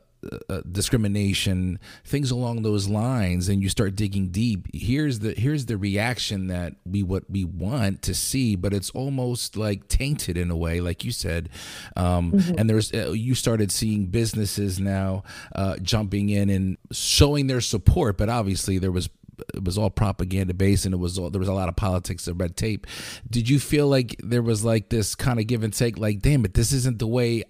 [0.50, 4.68] uh, discrimination, things along those lines, and you start digging deep.
[4.74, 9.58] Here's the here's the reaction that we what we want to see, but it's almost
[9.58, 11.50] like tainted in a way, like you said.
[11.96, 12.56] Um, mm-hmm.
[12.58, 15.24] And there's uh, you started seeing businesses now
[15.56, 19.10] uh, jumping in and showing their support, but obviously there was
[19.54, 22.28] it was all propaganda based and it was all there was a lot of politics
[22.28, 22.88] and red tape
[23.30, 26.44] did you feel like there was like this kind of give and take like damn
[26.46, 27.44] it this isn't the way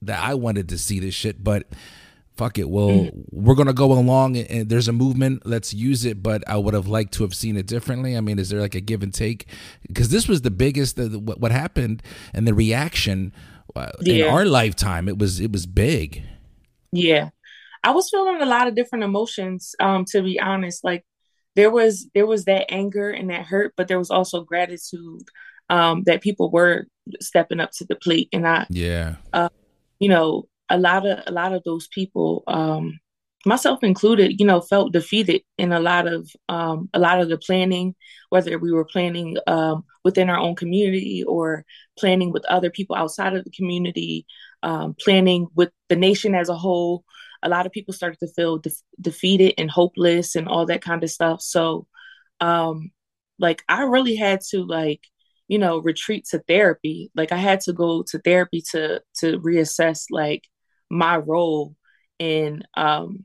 [0.00, 1.66] that i wanted to see this shit but
[2.36, 2.68] fuck it.
[2.68, 3.20] Well mm-hmm.
[3.30, 5.46] we're gonna go along and, and, there's a movement.
[5.46, 6.22] Let's use it.
[6.22, 8.16] But i would have liked to have seen it differently.
[8.16, 9.46] I mean is there like a give and take?
[9.86, 13.32] Because this was the biggest the, what, what happened and the reaction
[13.74, 14.26] uh, yeah.
[14.26, 16.22] in our lifetime it was it was big.
[16.92, 17.30] Yeah.
[17.82, 20.84] I was feeling a lot of different emotions um to be honest.
[20.84, 21.04] Like
[21.56, 25.22] there was there was that anger and that hurt but there was also gratitude
[25.70, 26.86] um that people were
[27.20, 29.16] stepping up to the plate and i yeah.
[29.32, 29.48] uh,
[29.98, 32.98] you know a lot of a lot of those people um
[33.46, 37.38] myself included you know felt defeated in a lot of um a lot of the
[37.38, 37.94] planning
[38.30, 41.64] whether we were planning um within our own community or
[41.98, 44.26] planning with other people outside of the community
[44.62, 47.04] um planning with the nation as a whole
[47.44, 51.04] a lot of people started to feel de- defeated and hopeless and all that kind
[51.04, 51.42] of stuff.
[51.42, 51.86] So,
[52.40, 52.90] um,
[53.38, 55.02] like I really had to like,
[55.48, 57.10] you know, retreat to therapy.
[57.14, 60.44] Like I had to go to therapy to to reassess like
[60.90, 61.74] my role
[62.18, 63.24] in um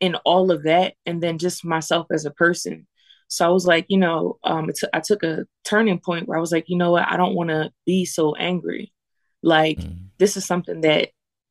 [0.00, 2.86] in all of that and then just myself as a person.
[3.28, 6.52] So I was like, you know, um, I took a turning point where I was
[6.52, 8.92] like, you know what, I don't want to be so angry.
[9.42, 11.08] Like mm this is something that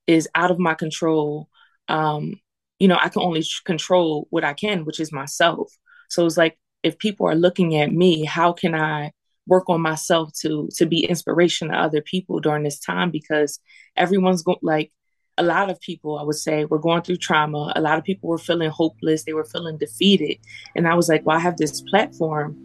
[0.07, 1.49] is out of my control.
[1.89, 2.39] Um,
[2.79, 5.69] you know, I can only control what I can, which is myself.
[6.09, 9.11] So it's like if people are looking at me, how can I
[9.45, 13.11] work on myself to to be inspiration to other people during this time?
[13.11, 13.59] Because
[13.97, 14.91] everyone's going like
[15.37, 17.71] a lot of people, I would say, were going through trauma.
[17.75, 19.23] A lot of people were feeling hopeless.
[19.23, 20.37] They were feeling defeated.
[20.75, 22.57] And I was like, well, I have this platform.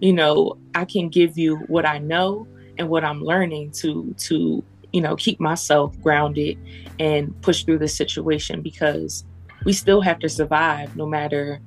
[0.00, 2.46] You know, I can give you what I know
[2.78, 6.58] and what I'm learning to to you know keep myself grounded
[6.98, 9.24] and push through the situation because
[9.64, 11.60] we still have to survive no matter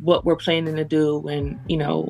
[0.00, 2.02] what we're planning to do and you know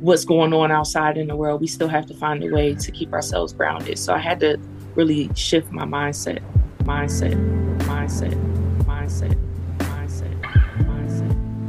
[0.00, 2.92] what's going on outside in the world we still have to find a way to
[2.92, 4.56] keep ourselves grounded so i had to
[4.94, 6.42] really shift my mindset
[6.84, 7.34] mindset.
[7.80, 8.34] Mindset.
[8.84, 9.36] Mindset.
[9.78, 10.34] Mindset.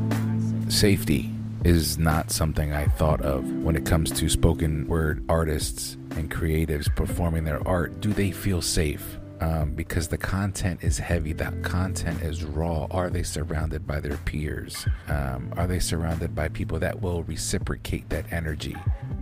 [0.10, 0.72] Mindset.
[0.72, 1.30] Safety
[1.64, 6.94] is not something i thought of when it comes to spoken word artists and creatives
[6.96, 8.02] performing their art.
[8.02, 9.18] Do they feel safe?
[9.42, 12.86] Um, because the content is heavy, that content is raw.
[12.92, 14.86] Are they surrounded by their peers?
[15.08, 18.76] Um, are they surrounded by people that will reciprocate that energy?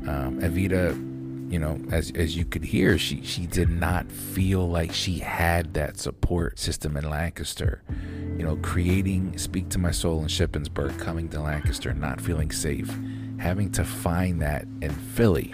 [0.08, 0.92] Um, Evita,
[1.50, 5.74] you know, as as you could hear, she she did not feel like she had
[5.74, 7.82] that support system in Lancaster.
[8.38, 12.90] You know, creating "Speak to My Soul" in Shippensburg, coming to Lancaster, not feeling safe,
[13.40, 15.54] having to find that in Philly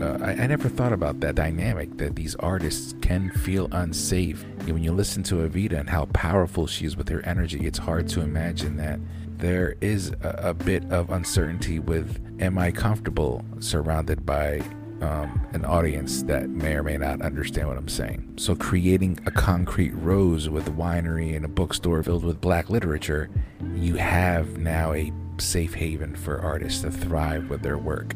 [0.00, 4.42] uh, I, I, never thought about that dynamic that these artists can feel unsafe.
[4.60, 7.78] And when you listen to Evita and how powerful she is with her energy, it's
[7.78, 8.98] hard to imagine that
[9.36, 14.62] there is a, a bit of uncertainty with am I comfortable surrounded by
[15.00, 18.34] um, an audience that may or may not understand what I'm saying.
[18.36, 23.30] So, creating a concrete rose with a winery and a bookstore filled with black literature,
[23.74, 28.14] you have now a safe haven for artists to thrive with their work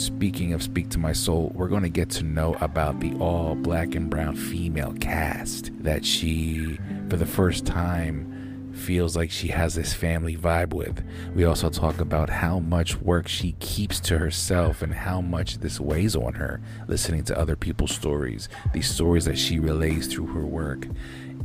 [0.00, 3.54] speaking of Speak to My Soul, we're going to get to know about the all
[3.54, 8.39] black and brown female cast that she, for the first time,
[8.80, 11.04] feels like she has this family vibe with.
[11.34, 15.78] We also talk about how much work she keeps to herself and how much this
[15.78, 20.46] weighs on her, listening to other people's stories, these stories that she relays through her
[20.46, 20.88] work.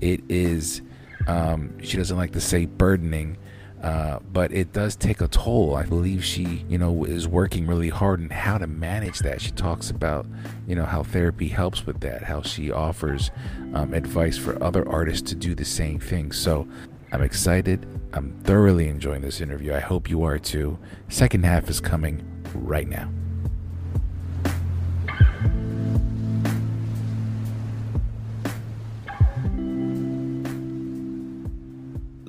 [0.01, 0.81] It is,
[1.27, 3.37] um, she doesn't like to say burdening,
[3.83, 5.75] uh, but it does take a toll.
[5.75, 9.41] I believe she, you know, is working really hard and how to manage that.
[9.41, 10.25] She talks about,
[10.65, 13.29] you know, how therapy helps with that, how she offers
[13.73, 16.31] um, advice for other artists to do the same thing.
[16.31, 16.67] So
[17.15, 17.87] I'm excited.
[18.11, 19.73] I'm thoroughly enjoying this interview.
[19.73, 20.77] I hope you are too.
[21.07, 22.21] Second half is coming
[22.53, 23.09] right now.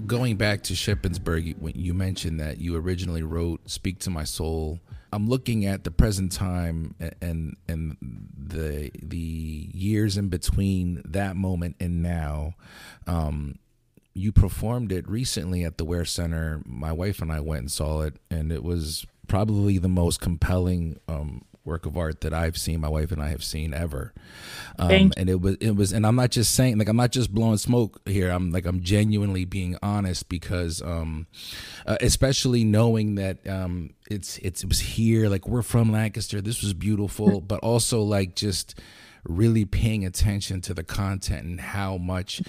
[0.06, 4.78] going back to Shippensburg, when you mentioned that you originally wrote "Speak to My Soul,"
[5.12, 7.96] I'm looking at the present time and and
[8.38, 12.54] the the years in between that moment and now.
[13.08, 13.58] Um,
[14.16, 16.62] you performed it recently at the Ware Center.
[16.64, 20.98] My wife and I went and saw it, and it was probably the most compelling
[21.06, 24.14] um, work of art that I've seen, my wife and I have seen ever.
[24.78, 27.34] Um, and it was, it was, and I'm not just saying, like, I'm not just
[27.34, 28.30] blowing smoke here.
[28.30, 31.26] I'm like, I'm genuinely being honest because, um,
[31.86, 36.40] uh, especially knowing that, um, it's, it's, it was here, like, we're from Lancaster.
[36.40, 38.78] This was beautiful, but also like just
[39.24, 42.40] really paying attention to the content and how much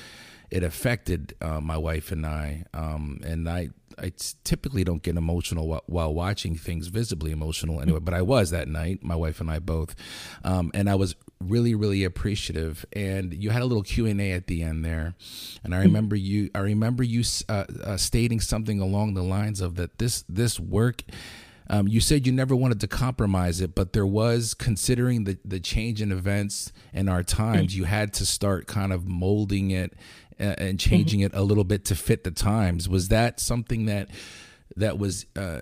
[0.49, 2.63] it affected uh, my wife and I.
[2.73, 4.11] Um, and I, I
[4.43, 8.67] typically don't get emotional while, while, watching things visibly emotional anyway, but I was that
[8.67, 9.95] night, my wife and I both,
[10.43, 12.85] um, and I was really really appreciative.
[12.93, 15.15] And you had a little Q and A at the end there,
[15.63, 19.75] and I remember you I remember you uh, uh, stating something along the lines of
[19.75, 21.03] that this this work.
[21.69, 25.59] Um, you said you never wanted to compromise it, but there was, considering the, the
[25.59, 29.93] change in events and our times, you had to start kind of molding it
[30.39, 32.87] and changing it a little bit to fit the times.
[32.87, 34.09] Was that something that
[34.75, 35.25] that was?
[35.35, 35.61] Uh,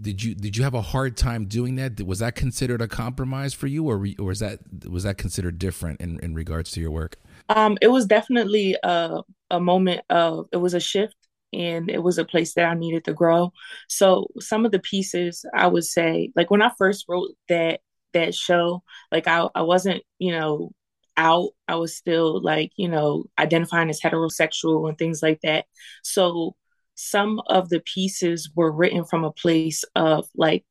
[0.00, 2.00] did you did you have a hard time doing that?
[2.02, 6.00] Was that considered a compromise for you, or or was that was that considered different
[6.00, 7.16] in, in regards to your work?
[7.48, 11.16] Um, it was definitely a a moment of it was a shift,
[11.52, 13.52] and it was a place that I needed to grow.
[13.88, 17.80] So some of the pieces I would say, like when I first wrote that
[18.14, 18.82] that show,
[19.12, 20.72] like I I wasn't you know
[21.16, 21.50] out.
[21.68, 25.66] I was still like, you know, identifying as heterosexual and things like that.
[26.02, 26.56] So
[26.94, 30.64] some of the pieces were written from a place of like,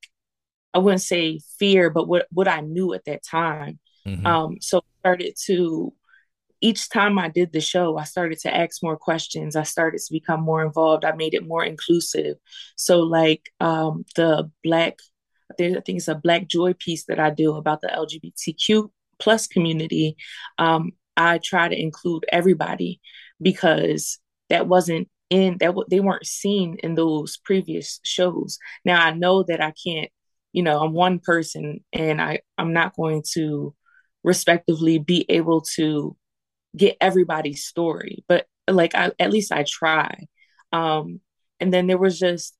[0.73, 3.79] I wouldn't say fear, but what, what I knew at that time.
[4.07, 4.25] Mm-hmm.
[4.25, 5.93] Um, so started to
[6.63, 9.57] each time I did the show, I started to ask more questions.
[9.57, 11.03] I started to become more involved.
[11.03, 12.37] I made it more inclusive.
[12.77, 14.97] So, like um, the Black,
[15.51, 18.89] I think it's a Black Joy piece that I do about the LGBTQ
[19.23, 20.17] plus community.
[20.57, 22.99] Um, I try to include everybody
[23.41, 24.19] because
[24.49, 28.59] that wasn't in that they weren't seen in those previous shows.
[28.85, 30.09] Now I know that I can't,
[30.51, 33.73] you know, I'm one person and I I'm not going to
[34.23, 36.15] respectively be able to
[36.75, 40.27] get everybody's story, but like I, at least I try.
[40.71, 41.19] Um,
[41.59, 42.55] and then there was just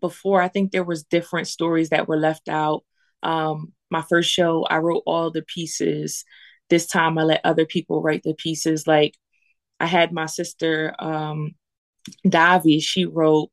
[0.00, 2.84] before I think there was different stories that were left out.
[3.22, 6.24] Um, my first show, I wrote all the pieces.
[6.68, 8.86] This time I let other people write the pieces.
[8.86, 9.14] Like
[9.78, 11.52] I had my sister um
[12.26, 13.50] Davi, she wrote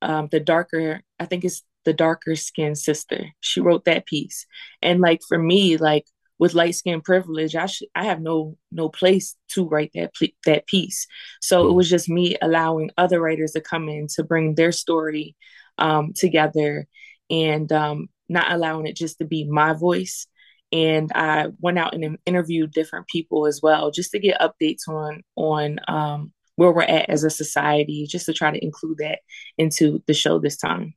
[0.00, 3.26] um the darker, I think it's the darker skinned sister.
[3.40, 4.46] She wrote that piece.
[4.80, 6.06] And like for me, like
[6.38, 10.12] with light skin privilege, I should I have no no place to write that
[10.46, 11.06] that piece.
[11.40, 11.74] So it mm.
[11.74, 15.36] was just me allowing other writers to come in to bring their story
[15.78, 16.86] um, together
[17.30, 20.26] and um, not allowing it just to be my voice.
[20.70, 25.22] And I went out and interviewed different people as well, just to get updates on
[25.36, 29.20] on um, where we're at as a society, just to try to include that
[29.58, 30.94] into the show this time.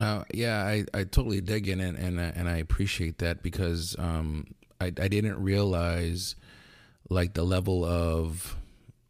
[0.00, 4.46] Uh, yeah, I, I totally dig in it, and and I appreciate that because um,
[4.80, 6.36] I, I didn't realize
[7.10, 8.56] like the level of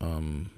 [0.01, 0.51] um,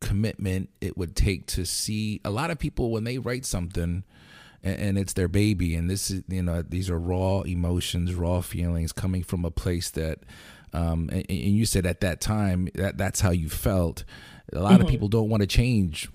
[0.00, 4.04] commitment it would take to see a lot of people when they write something
[4.64, 8.40] and, and, it's their baby and this is you know these are raw emotions raw
[8.40, 10.20] feelings coming from a place that
[10.72, 14.04] um, and, and, you said at that time that that's how you felt
[14.52, 14.82] a lot mm-hmm.
[14.82, 16.08] of people don't want to change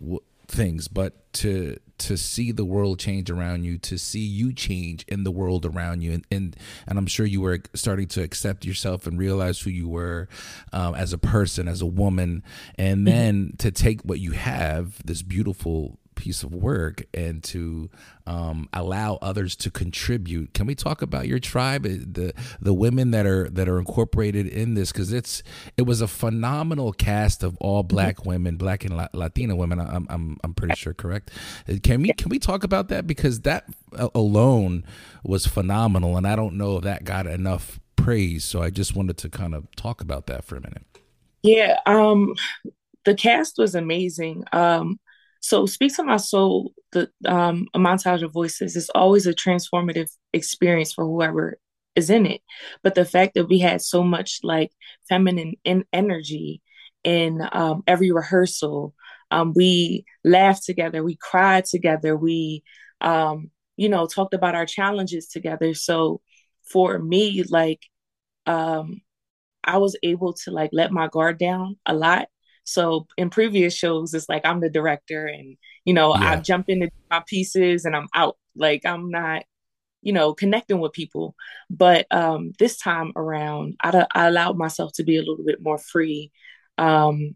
[0.47, 5.23] things but to to see the world change around you to see you change in
[5.23, 6.55] the world around you and and,
[6.87, 10.27] and i'm sure you were starting to accept yourself and realize who you were
[10.73, 12.41] um, as a person as a woman
[12.77, 13.05] and mm-hmm.
[13.05, 17.89] then to take what you have this beautiful piece of work and to
[18.27, 20.53] um, allow others to contribute.
[20.53, 24.45] Can we talk about your tribe, uh, the the women that are that are incorporated
[24.45, 24.91] in this?
[24.91, 25.41] Because it's
[25.77, 27.95] it was a phenomenal cast of all mm-hmm.
[27.95, 29.79] black women, black and La- Latina women.
[29.79, 31.31] I'm I'm I'm pretty sure, correct?
[31.67, 33.63] Uh, can we can we talk about that because that
[34.13, 34.83] alone
[35.23, 38.43] was phenomenal, and I don't know if that got enough praise.
[38.43, 40.85] So I just wanted to kind of talk about that for a minute.
[41.41, 42.35] Yeah, um,
[43.05, 44.43] the cast was amazing.
[44.51, 44.99] Um,
[45.41, 50.09] so, Speak to My Soul, the um, a montage of voices is always a transformative
[50.33, 51.57] experience for whoever
[51.95, 52.41] is in it.
[52.83, 54.71] But the fact that we had so much like
[55.07, 56.61] feminine in energy
[57.03, 58.93] in um, every rehearsal,
[59.31, 62.63] um, we laughed together, we cried together, we,
[63.01, 65.73] um, you know, talked about our challenges together.
[65.73, 66.21] So,
[66.69, 67.81] for me, like,
[68.45, 69.01] um,
[69.63, 72.27] I was able to like let my guard down a lot
[72.69, 76.33] so in previous shows, it's like I'm the director and, you know, yeah.
[76.33, 78.37] I jump into my pieces and I'm out.
[78.55, 79.43] Like I'm not,
[80.03, 81.35] you know, connecting with people.
[81.69, 85.79] But um, this time around, I, I allowed myself to be a little bit more
[85.79, 86.31] free,
[86.77, 87.35] um,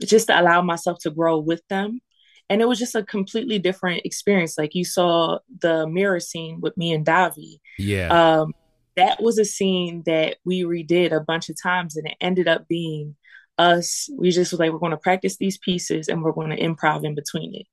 [0.00, 2.00] just to allow myself to grow with them.
[2.48, 4.56] And it was just a completely different experience.
[4.56, 7.58] Like you saw the mirror scene with me and Davi.
[7.78, 8.08] Yeah.
[8.08, 8.52] Um,
[8.94, 12.68] that was a scene that we redid a bunch of times and it ended up
[12.68, 13.16] being
[13.58, 16.60] us, we just was like, we're going to practice these pieces and we're going to
[16.60, 17.66] improv in between it.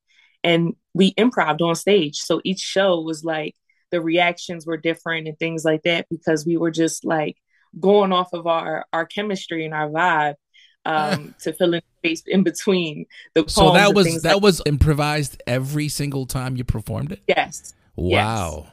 [0.44, 2.18] And we improved on stage.
[2.18, 3.56] So each show was like
[3.92, 7.38] the reactions were different and things like that because we were just like
[7.80, 10.36] going off of our our chemistry and our vibe
[10.86, 13.06] um to fill in space in between
[13.36, 17.76] the so that was that like was improvised every single time you performed it yes
[17.98, 18.72] wow yes.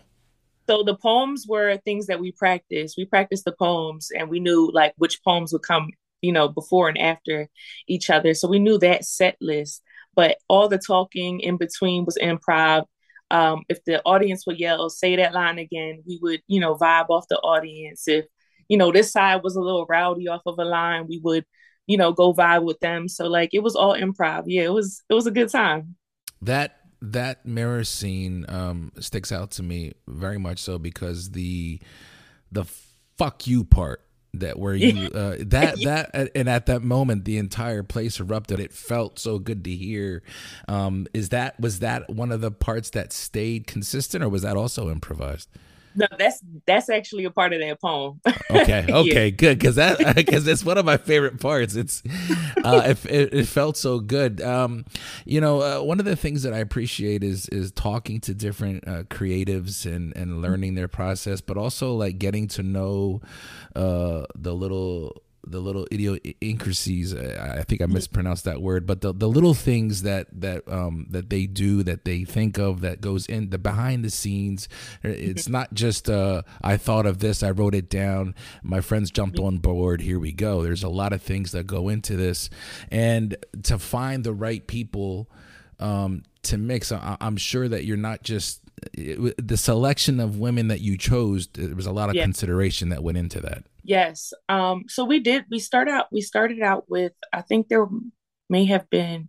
[0.68, 4.70] so the poems were things that we practiced we practiced the poems and we knew
[4.72, 5.90] like which poems would come
[6.22, 7.48] you know, before and after
[7.88, 8.34] each other.
[8.34, 9.82] So we knew that set list,
[10.14, 12.84] but all the talking in between was improv.
[13.30, 17.10] Um, if the audience would yell, say that line again, we would, you know, vibe
[17.10, 18.06] off the audience.
[18.06, 18.24] If,
[18.68, 21.44] you know, this side was a little rowdy off of a line, we would,
[21.86, 23.08] you know, go vibe with them.
[23.08, 24.44] So like it was all improv.
[24.46, 25.96] Yeah, it was it was a good time.
[26.40, 31.80] That that mirror scene um sticks out to me very much so because the
[32.50, 32.64] the
[33.18, 34.05] fuck you part
[34.40, 38.60] that where you uh, that that and at that moment the entire place erupted.
[38.60, 40.22] It felt so good to hear.
[40.68, 44.56] Um is that was that one of the parts that stayed consistent or was that
[44.56, 45.48] also improvised
[45.96, 48.20] No, that's that's actually a part of that poem.
[48.50, 49.30] okay, okay, yeah.
[49.30, 51.74] good because that because it's one of my favorite parts.
[51.74, 52.02] It's
[52.62, 54.40] uh, it, it, it, felt so good.
[54.40, 54.84] Um,
[55.24, 58.86] you know, uh, one of the things that I appreciate is is talking to different
[58.86, 63.22] uh, creatives and and learning their process, but also like getting to know
[63.74, 67.14] uh, the little the little idiosyncrasies.
[67.14, 71.30] I think I mispronounced that word, but the, the little things that that um, that
[71.30, 74.68] they do, that they think of, that goes in the behind the scenes.
[75.02, 79.38] It's not just uh, I thought of this, I wrote it down, my friends jumped
[79.38, 80.00] on board.
[80.00, 80.62] Here we go.
[80.62, 82.50] There's a lot of things that go into this,
[82.90, 85.28] and to find the right people
[85.78, 90.68] um, to mix, I, am sure that you're not just it, the selection of women
[90.68, 91.48] that you chose.
[91.48, 92.22] There was a lot of yeah.
[92.22, 93.64] consideration that went into that.
[93.86, 94.32] Yes.
[94.48, 97.86] Um, so we did, we started out, we started out with, I think there
[98.50, 99.28] may have been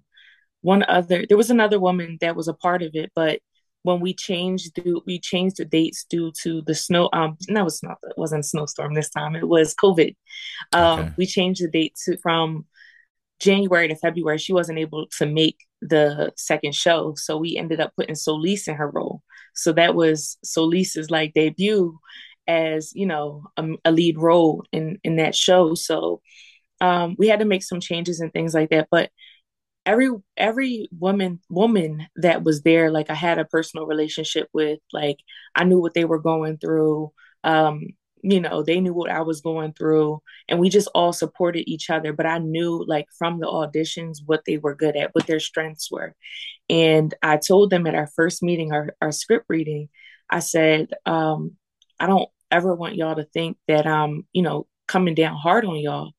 [0.62, 3.39] one other, there was another woman that was a part of it, but
[3.84, 7.66] when we changed, due, we changed the dates due to the snow, um, no, it
[7.66, 9.36] was not, it wasn't snowstorm this time.
[9.36, 10.16] It was COVID.
[10.74, 11.14] Um, okay.
[11.18, 12.66] we changed the date to, from
[13.39, 14.39] January to February.
[14.39, 17.14] She wasn't able to make the second show.
[17.16, 19.22] So we ended up putting Solise in her role.
[19.53, 21.99] So that was Solise's like debut
[22.48, 25.76] as you know a, a lead role in in that show.
[25.76, 26.22] So
[26.82, 28.88] um, we had to make some changes and things like that.
[28.91, 29.10] But
[29.86, 35.16] every every woman woman that was there like i had a personal relationship with like
[35.56, 37.12] i knew what they were going through.
[37.43, 37.88] Um
[38.24, 40.22] you know they knew what i was going through.
[40.50, 42.12] And we just all supported each other.
[42.14, 45.89] But i knew like from the auditions what they were good at what their strengths
[45.89, 46.14] were.
[46.70, 49.89] And i told them at our first meeting our, our script reading
[50.30, 51.54] i said um
[52.00, 55.78] i don't ever want y'all to think that I'm, you know, coming down hard on
[55.78, 56.12] y'all.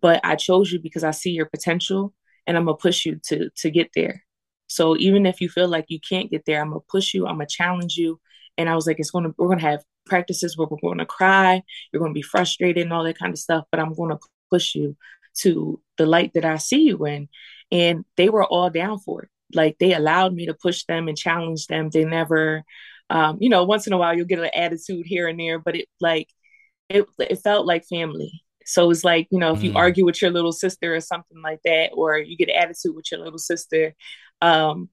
[0.00, 2.12] But I chose you because I see your potential
[2.46, 4.24] and I'm gonna push you to to get there.
[4.66, 7.34] So even if you feel like you can't get there, I'm gonna push you, I'm
[7.34, 8.20] gonna challenge you.
[8.58, 11.62] And I was like, it's gonna we're gonna have practices where we're gonna cry,
[11.92, 14.18] you're gonna be frustrated and all that kind of stuff, but I'm gonna
[14.50, 14.96] push you
[15.38, 17.28] to the light that I see you in.
[17.70, 19.28] And they were all down for it.
[19.52, 21.90] Like they allowed me to push them and challenge them.
[21.90, 22.64] They never
[23.10, 25.76] um, you know, once in a while you'll get an attitude here and there, but
[25.76, 26.28] it like
[26.88, 28.42] it it felt like family.
[28.66, 29.76] So it's like, you know, if you mm.
[29.76, 33.10] argue with your little sister or something like that, or you get an attitude with
[33.12, 33.94] your little sister,
[34.40, 34.88] um,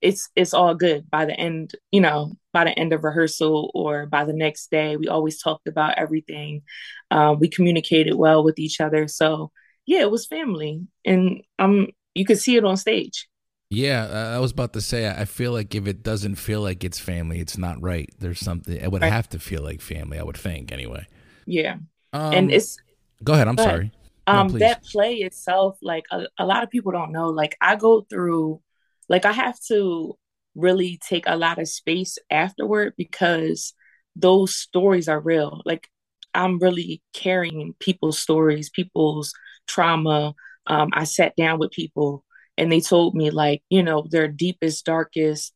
[0.00, 4.06] it's it's all good by the end, you know, by the end of rehearsal or
[4.06, 4.96] by the next day.
[4.96, 6.62] We always talked about everything.
[7.10, 9.08] Um, we communicated well with each other.
[9.08, 9.52] So
[9.86, 10.86] yeah, it was family.
[11.04, 13.28] And um you could see it on stage.
[13.72, 15.08] Yeah, I was about to say.
[15.08, 18.06] I feel like if it doesn't feel like it's family, it's not right.
[18.18, 18.76] There's something.
[18.76, 19.10] It would right.
[19.10, 20.18] have to feel like family.
[20.18, 21.06] I would think anyway.
[21.46, 21.76] Yeah,
[22.12, 22.76] um, and it's.
[23.24, 23.48] Go ahead.
[23.48, 23.90] I'm sorry.
[24.26, 27.30] Um, no, that play itself, like a, a lot of people don't know.
[27.30, 28.60] Like I go through,
[29.08, 30.18] like I have to
[30.54, 33.72] really take a lot of space afterward because
[34.14, 35.62] those stories are real.
[35.64, 35.88] Like
[36.34, 39.32] I'm really carrying people's stories, people's
[39.66, 40.34] trauma.
[40.66, 42.22] Um, I sat down with people
[42.58, 45.52] and they told me like you know their deepest darkest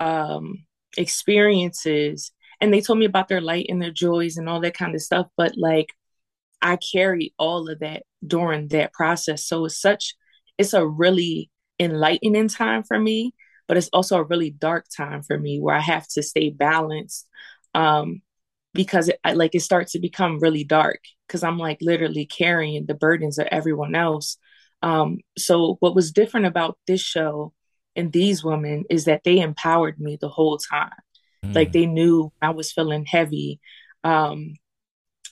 [0.00, 0.64] um
[0.96, 2.32] experiences.
[2.60, 5.00] And they told me about their light and their joys and all that kind of
[5.02, 5.92] stuff but like
[6.62, 9.46] i carry all of that during that process.
[9.46, 10.14] So it's such
[10.58, 13.34] it's a really enlightening time for me
[13.68, 17.28] but it's also a really dark time for me where i have to stay balanced
[17.74, 18.20] um
[18.74, 22.94] because it, like it starts to become really dark because i'm like literally carrying the
[22.94, 24.38] burdens of everyone else
[24.82, 27.52] um, so what was different about this show
[27.96, 30.90] and these women is that they empowered me the whole time.
[31.44, 31.54] Mm.
[31.54, 33.60] Like they knew I was feeling heavy.
[34.04, 34.54] Um,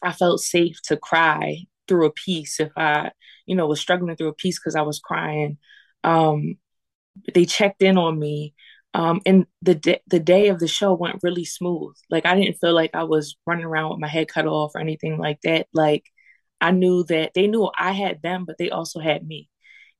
[0.02, 3.12] I felt safe to cry through a piece if I,
[3.46, 5.58] you know, was struggling through a piece because I was crying.
[6.02, 6.56] Um,
[7.34, 8.54] they checked in on me.
[8.94, 11.94] Um, and the d- the day of the show went really smooth.
[12.10, 14.80] Like I didn't feel like I was running around with my head cut off or
[14.80, 15.66] anything like that.
[15.74, 16.04] Like
[16.60, 19.48] I knew that they knew I had them, but they also had me.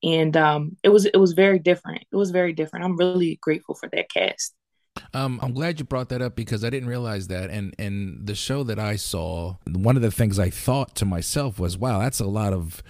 [0.03, 2.05] And um, it was it was very different.
[2.11, 2.85] It was very different.
[2.85, 4.55] I'm really grateful for that cast.
[5.13, 7.51] Um, I'm glad you brought that up because I didn't realize that.
[7.51, 11.59] And and the show that I saw, one of the things I thought to myself
[11.59, 12.83] was, "Wow, that's a lot of."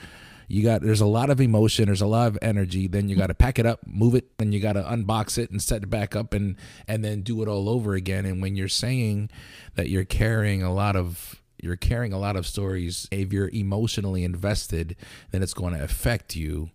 [0.49, 2.87] You got there's a lot of emotion, there's a lot of energy.
[2.87, 5.51] Then you got to pack it up, move it, then you got to unbox it
[5.51, 6.55] and set it back up, and
[6.87, 8.25] and then do it all over again.
[8.25, 9.29] And when you're saying
[9.75, 13.09] that you're carrying a lot of you're carrying a lot of stories.
[13.11, 14.97] If you're emotionally invested,
[15.31, 16.71] then it's going to affect you.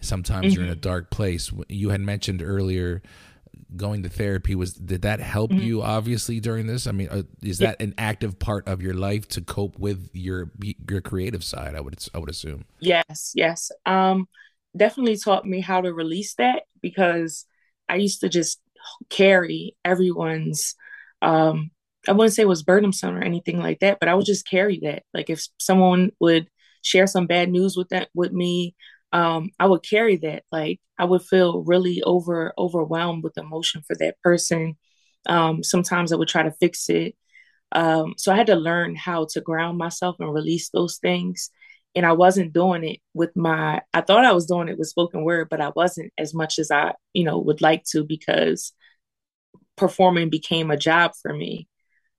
[0.00, 0.54] Sometimes mm-hmm.
[0.54, 0.80] you're in a mm-hmm.
[0.80, 1.50] dark place.
[1.68, 3.02] You had mentioned earlier
[3.76, 5.62] going to therapy was did that help mm-hmm.
[5.62, 9.28] you obviously during this i mean uh, is that an active part of your life
[9.28, 10.50] to cope with your
[10.88, 14.26] your creative side i would i would assume yes yes um
[14.76, 17.46] definitely taught me how to release that because
[17.88, 18.60] i used to just
[19.10, 20.74] carry everyone's
[21.20, 21.70] um
[22.08, 24.80] I wouldn't say it was burdensome or anything like that, but I would just carry
[24.84, 25.02] that.
[25.14, 26.48] Like if someone would
[26.82, 28.74] share some bad news with that with me,
[29.12, 30.44] um, I would carry that.
[30.52, 34.76] Like I would feel really over overwhelmed with emotion for that person.
[35.26, 37.14] Um, sometimes I would try to fix it.
[37.72, 41.50] Um, so I had to learn how to ground myself and release those things.
[41.94, 45.24] And I wasn't doing it with my, I thought I was doing it with spoken
[45.24, 48.72] word, but I wasn't as much as I, you know, would like to because
[49.76, 51.68] performing became a job for me.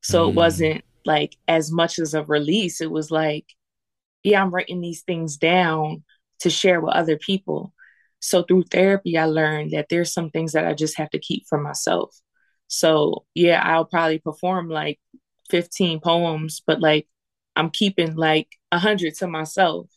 [0.02, 0.30] So mm.
[0.30, 2.82] it wasn't like as much as a release.
[2.82, 3.46] It was like,
[4.24, 6.04] yeah, I'm writing these things down
[6.42, 7.74] to share with other people.
[8.20, 11.46] So through therapy, I learned that there's some things that I just have to keep
[11.48, 12.16] for myself.
[12.68, 15.00] So yeah, I'll probably perform like
[15.50, 17.08] 15 poems, but like
[17.56, 19.90] I'm keeping like a hundred to myself.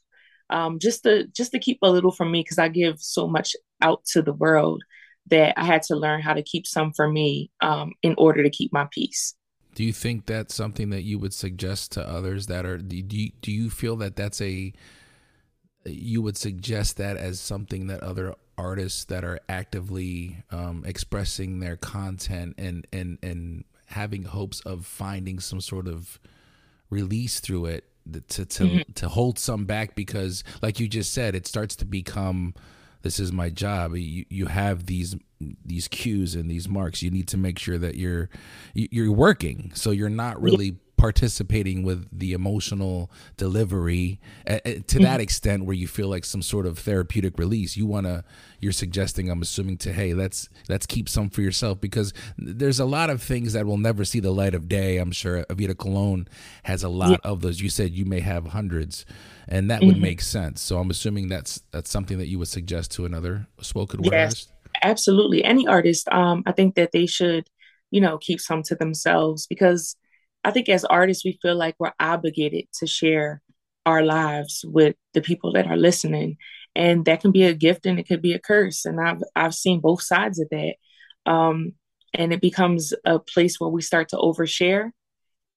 [0.50, 3.56] Um, just to just to keep a little for me because I give so much
[3.80, 4.82] out to the world
[5.30, 8.50] that I had to learn how to keep some for me um, in order to
[8.50, 9.34] keep my peace.
[9.74, 13.32] Do you think that's something that you would suggest to others that are do you,
[13.40, 14.72] do you feel that that's a
[15.84, 21.76] you would suggest that as something that other artists that are actively um, expressing their
[21.76, 26.18] content and and and having hopes of finding some sort of
[26.90, 27.84] release through it
[28.28, 28.92] to to mm-hmm.
[28.94, 32.54] to hold some back because like you just said it starts to become
[33.02, 35.16] this is my job you you have these
[35.64, 38.28] these cues and these marks you need to make sure that you're
[38.74, 39.72] you're working.
[39.74, 45.02] So you're not really participating with the emotional delivery uh, to mm-hmm.
[45.02, 47.76] that extent where you feel like some sort of therapeutic release.
[47.76, 48.22] You want to
[48.60, 52.84] you're suggesting i'm assuming to hey let's let's keep some for yourself because there's a
[52.84, 55.44] lot of things that will never see the light of day i'm sure.
[55.50, 56.28] Evita Colon
[56.62, 57.16] has a lot yeah.
[57.24, 57.60] of those.
[57.60, 59.04] You said you may have hundreds
[59.48, 59.88] and that mm-hmm.
[59.88, 60.60] would make sense.
[60.60, 64.22] So i'm assuming that's that's something that you would suggest to another spoken word yes,
[64.22, 64.51] artist
[64.82, 67.48] absolutely any artist um i think that they should
[67.90, 69.96] you know keep some to themselves because
[70.44, 73.42] I think as artists, we feel like we're obligated to share
[73.86, 76.36] our lives with the people that are listening.
[76.74, 78.84] And that can be a gift and it could be a curse.
[78.84, 80.74] And I've I've seen both sides of that.
[81.26, 81.74] Um,
[82.14, 84.90] and it becomes a place where we start to overshare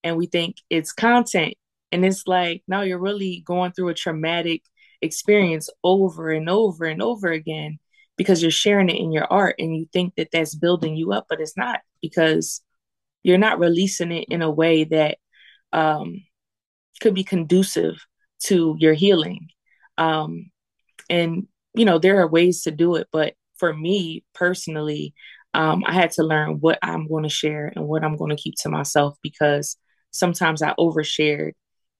[0.04, 1.54] and we think it's content.
[1.92, 4.62] And it's like, no, you're really going through a traumatic
[5.02, 7.78] experience over and over and over again
[8.16, 11.26] because you're sharing it in your art and you think that that's building you up,
[11.28, 12.62] but it's not because
[13.22, 15.18] you're not releasing it in a way that
[15.72, 16.22] um,
[17.00, 17.96] could be conducive
[18.44, 19.48] to your healing.
[19.98, 20.50] Um,
[21.10, 23.08] and, you know, there are ways to do it.
[23.12, 25.14] But for me personally,
[25.54, 28.42] um, I had to learn what I'm going to share and what I'm going to
[28.42, 29.76] keep to myself because
[30.10, 31.52] sometimes I overshared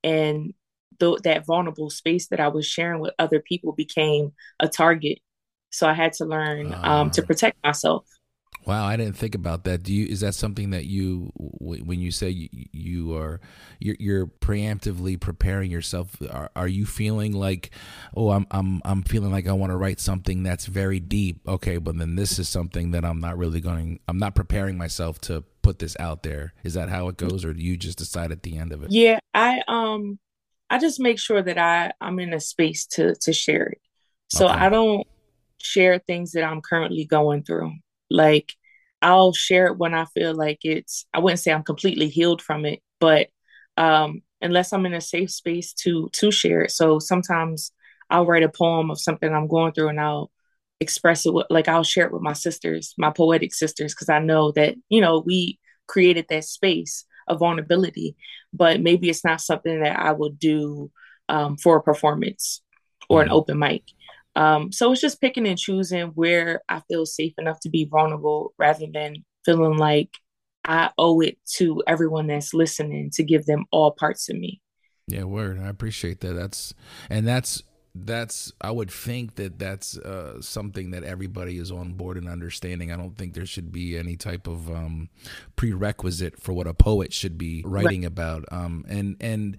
[0.05, 0.55] and
[1.01, 5.19] th- that vulnerable space that I was sharing with other people became a target.
[5.77, 7.27] So I had to learn um, to ah.
[7.27, 8.07] protect myself.
[8.64, 9.85] Wow, I didn't think about that.
[9.85, 10.07] Do you?
[10.07, 13.41] Is that something that you, when you say you, you are,
[13.79, 16.16] you're, you're, preemptively preparing yourself?
[16.31, 17.70] Are, are you feeling like,
[18.16, 21.47] oh, I'm, I'm, I'm feeling like I want to write something that's very deep.
[21.47, 24.01] Okay, but then this is something that I'm not really going.
[24.09, 26.53] I'm not preparing myself to put this out there.
[26.64, 28.91] Is that how it goes, or do you just decide at the end of it?
[28.91, 30.18] Yeah, I um,
[30.70, 33.81] I just make sure that I I'm in a space to to share it.
[34.29, 34.55] So okay.
[34.55, 35.07] I don't
[35.59, 37.73] share things that I'm currently going through.
[38.11, 38.53] Like
[39.03, 42.65] I'll share it when I feel like it's I wouldn't say I'm completely healed from
[42.65, 43.29] it, but
[43.77, 46.71] um unless I'm in a safe space to to share it.
[46.71, 47.73] So sometimes
[48.11, 50.31] I'll write a poem of something I'm going through and I'll
[50.81, 54.19] express it with, like I'll share it with my sisters, my poetic sisters, because I
[54.19, 58.17] know that, you know, we created that space of vulnerability,
[58.53, 60.91] but maybe it's not something that I would do
[61.29, 62.63] um, for a performance
[63.09, 63.37] or an mm-hmm.
[63.37, 63.83] open mic.
[64.37, 68.53] Um, so it's just picking and choosing where I feel safe enough to be vulnerable
[68.59, 70.11] rather than feeling like
[70.64, 74.61] I owe it to everyone that's listening to give them all parts of me.
[75.09, 75.59] Yeah, word.
[75.59, 76.34] I appreciate that.
[76.34, 76.74] That's
[77.09, 77.62] and that's
[77.95, 82.93] that's I would think that that's uh, something that everybody is on board and understanding.
[82.93, 85.09] I don't think there should be any type of um,
[85.55, 88.09] prerequisite for what a poet should be writing right.
[88.09, 88.45] about.
[88.51, 89.57] Um, and and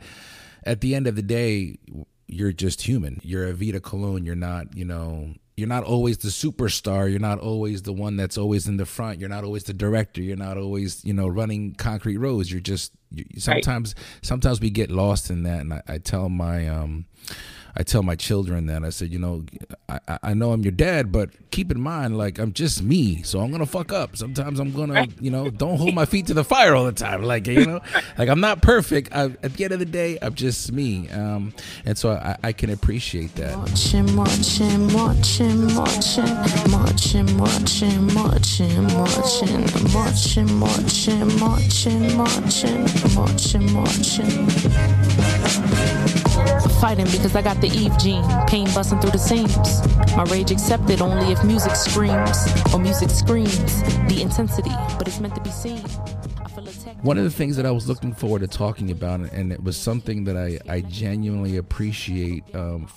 [0.63, 1.79] at the end of the day,
[2.27, 3.19] you're just human.
[3.23, 4.25] You're Evita Colon.
[4.25, 7.09] You're not, you know, you're not always the superstar.
[7.09, 9.19] You're not always the one that's always in the front.
[9.19, 10.21] You're not always the director.
[10.21, 12.51] You're not always, you know, running concrete rose.
[12.51, 13.95] You're just you, sometimes.
[13.97, 14.19] Right.
[14.21, 17.05] Sometimes we get lost in that, and I, I tell my um,
[17.79, 19.45] I tell my children that I said, you know,
[19.87, 23.39] I, I know I'm your dad, but keep in mind, like I'm just me, so
[23.39, 24.17] I'm gonna fuck up.
[24.17, 27.21] Sometimes I'm gonna, you know, don't hold my feet to the fire all the time.
[27.21, 27.81] Like you know,
[28.17, 29.13] like I'm not perfect.
[29.13, 31.53] I, at the end of the day, I'm just me, um,
[31.85, 33.55] and so I, I can appreciate that.
[33.55, 36.25] Marching, marching, marching, marching,
[36.71, 45.26] marching, marching, marching, marching, marching, marching, marching, marching, marching, marching
[46.79, 49.81] fighting because I got the Eve gene, pain busting through the seams.
[50.15, 52.37] My rage accepted only if music screams,
[52.73, 55.79] or music screams the intensity, but it's meant to be seen.
[57.01, 59.77] One of the things that I was looking forward to talking about, and it was
[59.77, 62.87] something that I, I genuinely appreciate um,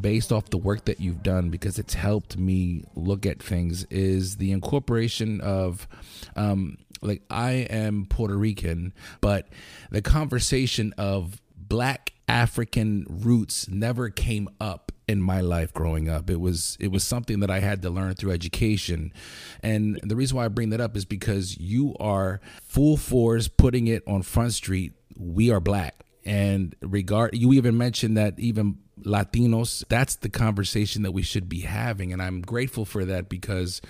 [0.00, 4.36] based off the work that you've done because it's helped me look at things, is
[4.36, 5.88] the incorporation of.
[6.36, 9.48] Um, like I am Puerto Rican, but
[9.90, 11.42] the conversation of
[11.72, 16.28] black African roots never came up in my life growing up.
[16.28, 19.10] It was it was something that I had to learn through education.
[19.62, 23.86] And the reason why I bring that up is because you are full force putting
[23.86, 24.92] it on Front Street.
[25.16, 26.04] We are black.
[26.26, 31.60] And regard you even mentioned that even Latinos, that's the conversation that we should be
[31.60, 32.12] having.
[32.12, 33.80] And I'm grateful for that because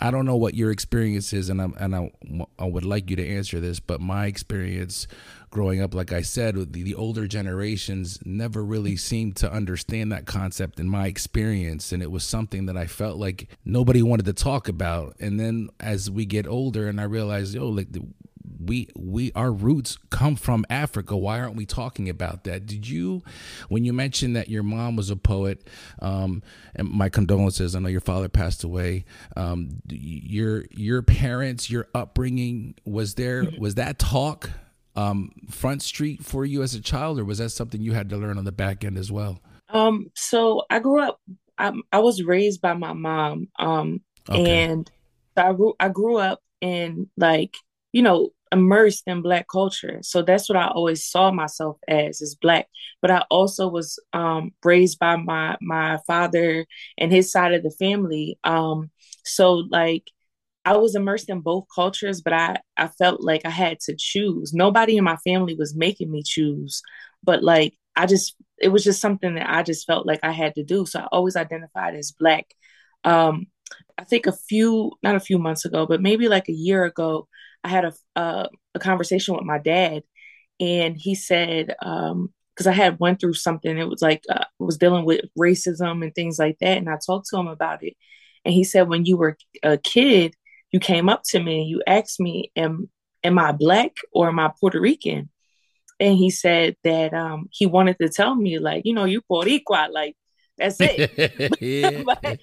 [0.00, 2.12] I don't know what your experience is, and, I'm, and I,
[2.58, 5.08] I would like you to answer this, but my experience
[5.50, 10.26] growing up, like I said, the, the older generations never really seemed to understand that
[10.26, 11.92] concept in my experience.
[11.92, 15.16] And it was something that I felt like nobody wanted to talk about.
[15.20, 18.02] And then as we get older and I realized, yo, like the,
[18.60, 21.16] we we our roots come from Africa.
[21.16, 22.66] Why aren't we talking about that?
[22.66, 23.22] Did you,
[23.68, 25.68] when you mentioned that your mom was a poet,
[26.00, 26.42] um,
[26.74, 27.74] and my condolences.
[27.74, 29.04] I know your father passed away.
[29.36, 33.46] Um, your your parents, your upbringing was there.
[33.58, 34.50] Was that talk
[34.98, 38.16] um, Front Street for you as a child, or was that something you had to
[38.16, 39.38] learn on the back end as well?
[39.68, 41.20] Um, so I grew up.
[41.56, 44.64] I, I was raised by my mom, um, okay.
[44.64, 44.90] and
[45.36, 47.54] I grew I grew up in like
[47.92, 52.34] you know immersed in black culture so that's what i always saw myself as is
[52.34, 52.66] black
[53.02, 56.64] but i also was um, raised by my my father
[56.96, 58.90] and his side of the family um,
[59.22, 60.10] so like
[60.64, 64.52] I was immersed in both cultures, but I, I felt like I had to choose.
[64.52, 66.82] Nobody in my family was making me choose,
[67.22, 70.54] but like I just, it was just something that I just felt like I had
[70.56, 70.84] to do.
[70.86, 72.46] So I always identified as Black.
[73.04, 73.46] Um,
[73.96, 77.28] I think a few, not a few months ago, but maybe like a year ago,
[77.64, 80.02] I had a, uh, a conversation with my dad,
[80.60, 84.78] and he said, um, because I had went through something, it was like uh, was
[84.78, 87.94] dealing with racism and things like that, and I talked to him about it,
[88.44, 90.34] and he said, when you were a kid,
[90.70, 92.88] you came up to me and you asked me, am,
[93.24, 95.30] am I black or am I Puerto Rican?
[96.00, 99.90] And he said that um, he wanted to tell me, like, you know, you Boricua,
[99.90, 100.16] like,
[100.56, 101.10] that's it.
[102.04, 102.38] but,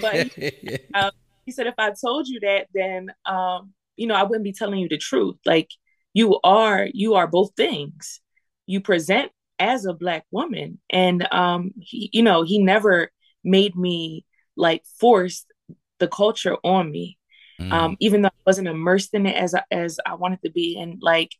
[0.00, 1.10] but he, uh,
[1.46, 4.78] he said, if I told you that, then, um, you know, I wouldn't be telling
[4.78, 5.36] you the truth.
[5.44, 5.70] Like,
[6.12, 8.20] you are, you are both things.
[8.66, 10.78] You present as a black woman.
[10.90, 13.10] And, um, he, you know, he never
[13.42, 14.24] made me
[14.56, 15.46] like forced
[16.04, 17.18] the culture on me.
[17.60, 17.72] Mm.
[17.72, 20.78] Um, even though I wasn't immersed in it as I, as I wanted to be,
[20.78, 21.30] and like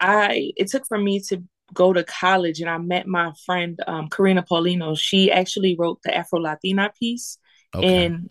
[0.00, 1.42] I, it took for me to
[1.72, 4.98] go to college, and I met my friend um, Karina Paulino.
[4.98, 7.38] She actually wrote the Afro Latina piece
[7.74, 8.04] okay.
[8.04, 8.30] in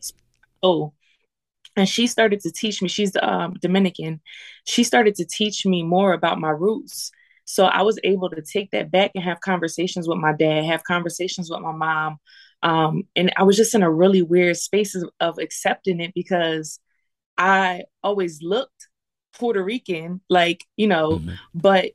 [0.63, 0.93] oh,
[1.75, 2.87] and she started to teach me.
[2.87, 4.21] She's um, Dominican.
[4.65, 7.11] She started to teach me more about my roots.
[7.45, 10.83] So I was able to take that back and have conversations with my dad, have
[10.85, 12.19] conversations with my mom,
[12.63, 16.79] um, and I was just in a really weird space of, of accepting it because
[17.37, 18.87] I always looked
[19.37, 21.33] Puerto Rican, like, you know, mm-hmm.
[21.53, 21.91] but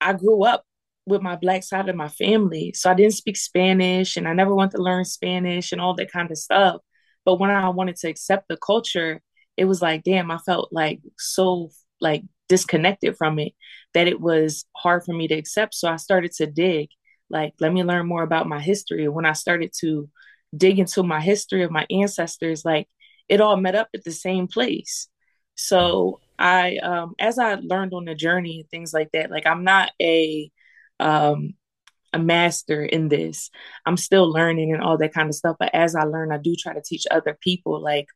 [0.00, 0.64] I grew up
[1.06, 2.74] with my black side of my family.
[2.74, 6.12] So I didn't speak Spanish and I never wanted to learn Spanish and all that
[6.12, 6.82] kind of stuff.
[7.24, 9.22] But when I wanted to accept the culture,
[9.56, 11.70] it was like, damn, I felt like so
[12.02, 13.52] like disconnected from it
[13.94, 15.74] that it was hard for me to accept.
[15.74, 16.90] So I started to dig
[17.30, 19.08] like let me learn more about my history.
[19.08, 20.08] When i started to
[20.56, 22.88] dig into my history of my ancestors like
[23.28, 25.08] it all met up at the same place.
[25.54, 29.62] So i um as i learned on the journey and things like that like i'm
[29.62, 30.50] not a
[30.98, 31.54] um
[32.12, 33.50] a master in this.
[33.86, 36.54] I'm still learning and all that kind of stuff but as i learn i do
[36.56, 38.06] try to teach other people like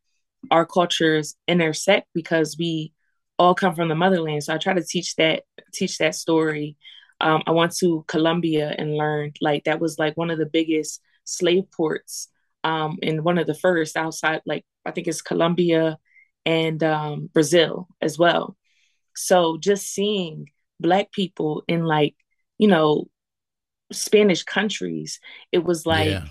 [0.50, 2.92] our cultures intersect because we
[3.38, 4.42] all come from the motherland.
[4.44, 6.76] So i try to teach that teach that story
[7.24, 11.00] um, I went to Colombia and learned like that was like one of the biggest
[11.24, 12.28] slave ports
[12.62, 15.98] um, and one of the first outside, like I think it's Colombia
[16.44, 18.58] and um, Brazil as well.
[19.16, 22.14] So just seeing Black people in like,
[22.58, 23.06] you know,
[23.90, 25.18] Spanish countries,
[25.50, 26.26] it was like yeah.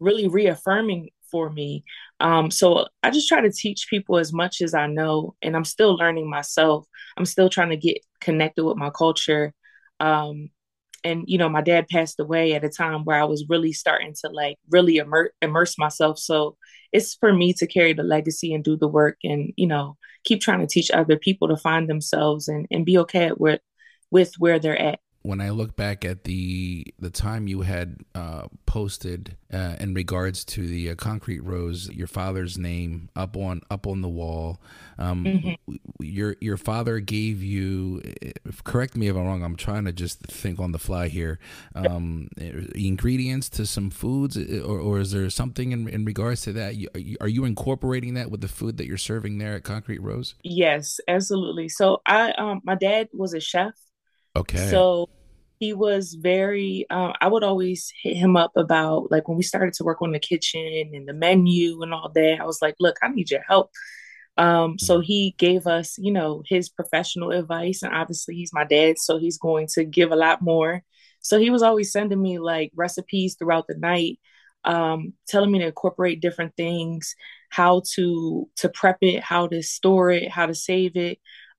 [0.00, 1.84] really reaffirming for me.
[2.20, 5.64] Um, so I just try to teach people as much as I know, and I'm
[5.64, 6.86] still learning myself.
[7.18, 9.52] I'm still trying to get connected with my culture.
[10.04, 10.50] Um,
[11.02, 14.14] and you know, my dad passed away at a time where I was really starting
[14.22, 16.18] to like really immer- immerse myself.
[16.18, 16.56] So
[16.92, 20.40] it's for me to carry the legacy and do the work, and you know, keep
[20.40, 23.60] trying to teach other people to find themselves and and be okay with
[24.10, 28.48] with where they're at when I look back at the the time you had uh,
[28.66, 33.86] posted uh, in regards to the uh, concrete rose, your father's name up on up
[33.86, 34.60] on the wall,
[34.98, 35.74] um, mm-hmm.
[35.98, 38.02] your your father gave you.
[38.64, 39.42] Correct me if I'm wrong.
[39.42, 41.38] I'm trying to just think on the fly here.
[41.74, 42.28] Um,
[42.74, 46.74] ingredients to some foods, or, or is there something in, in regards to that?
[47.22, 50.34] Are you incorporating that with the food that you're serving there at Concrete Rose?
[50.42, 51.70] Yes, absolutely.
[51.70, 53.72] So I, um, my dad was a chef.
[54.36, 54.70] Okay.
[54.70, 55.08] So
[55.64, 59.72] he was very um, i would always hit him up about like when we started
[59.72, 62.96] to work on the kitchen and the menu and all that i was like look
[63.02, 63.70] i need your help
[64.36, 65.04] um, so mm-hmm.
[65.04, 69.38] he gave us you know his professional advice and obviously he's my dad so he's
[69.38, 70.82] going to give a lot more
[71.20, 74.18] so he was always sending me like recipes throughout the night
[74.64, 77.14] um, telling me to incorporate different things
[77.48, 81.18] how to to prep it how to store it how to save it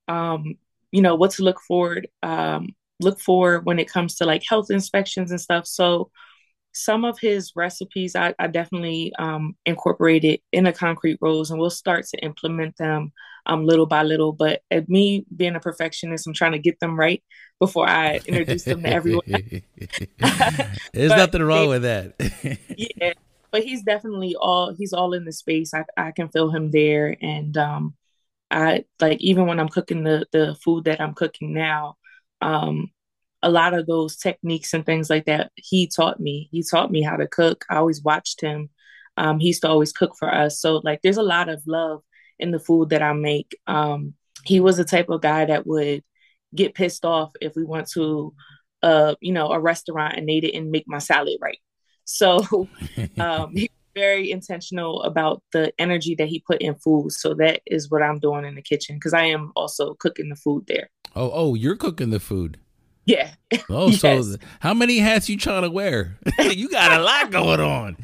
[0.10, 0.56] um,
[0.96, 2.70] you know what to look forward um,
[3.02, 5.68] look for when it comes to like health inspections and stuff.
[5.68, 6.10] So
[6.72, 11.70] some of his recipes i, I definitely um, incorporated in a concrete rose and we'll
[11.70, 13.12] start to implement them
[13.46, 14.32] um, little by little.
[14.32, 17.22] But at me being a perfectionist i'm trying to get them right
[17.60, 19.24] before i introduce them to everyone.
[20.94, 22.60] There's nothing wrong they, with that.
[23.00, 23.14] Yeah
[23.52, 25.74] but he's definitely all he's all in the space.
[25.74, 27.96] I, I can feel him there and um,
[28.56, 31.96] I like even when I'm cooking the the food that I'm cooking now,
[32.42, 32.92] um,
[33.44, 36.50] a lot of those techniques and things like that he taught me.
[36.52, 37.66] He taught me how to cook.
[37.70, 38.70] I always watched him.
[39.18, 40.60] Um, he used to always cook for us.
[40.60, 42.02] So like there's a lot of love
[42.40, 43.58] in the food that I make.
[43.68, 46.04] Um, he was the type of guy that would
[46.54, 48.34] get pissed off if we went to
[48.86, 51.58] uh, you know, a restaurant and they didn't make my salad right.
[52.04, 52.70] So
[53.20, 57.12] um, he very intentional about the energy that he put in food.
[57.12, 60.36] So that is what I'm doing in the kitchen because I am also cooking the
[60.36, 60.90] food there.
[61.16, 62.60] Oh, oh, you're cooking the food.
[63.06, 63.32] Yeah.
[63.70, 64.02] Oh, yes.
[64.02, 66.18] so how many hats you trying to wear?
[66.40, 67.98] you got a lot going on.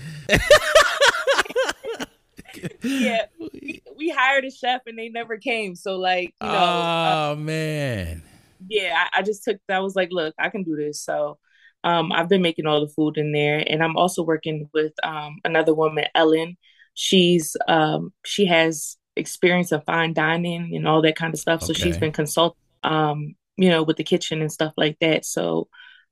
[2.81, 5.75] yeah, we, we, hired a chef and they never came.
[5.75, 8.23] So like, you know, oh uh, man.
[8.67, 9.57] Yeah, I, I just took.
[9.67, 11.01] I was like, look, I can do this.
[11.01, 11.37] So
[11.83, 15.37] um, I've been making all the food in there, and I'm also working with um,
[15.43, 16.57] another woman, Ellen.
[16.93, 21.63] She's um, she has experience of fine dining and all that kind of stuff.
[21.63, 25.25] So she's been consulting, um, you know, with the kitchen and stuff like that.
[25.25, 25.67] So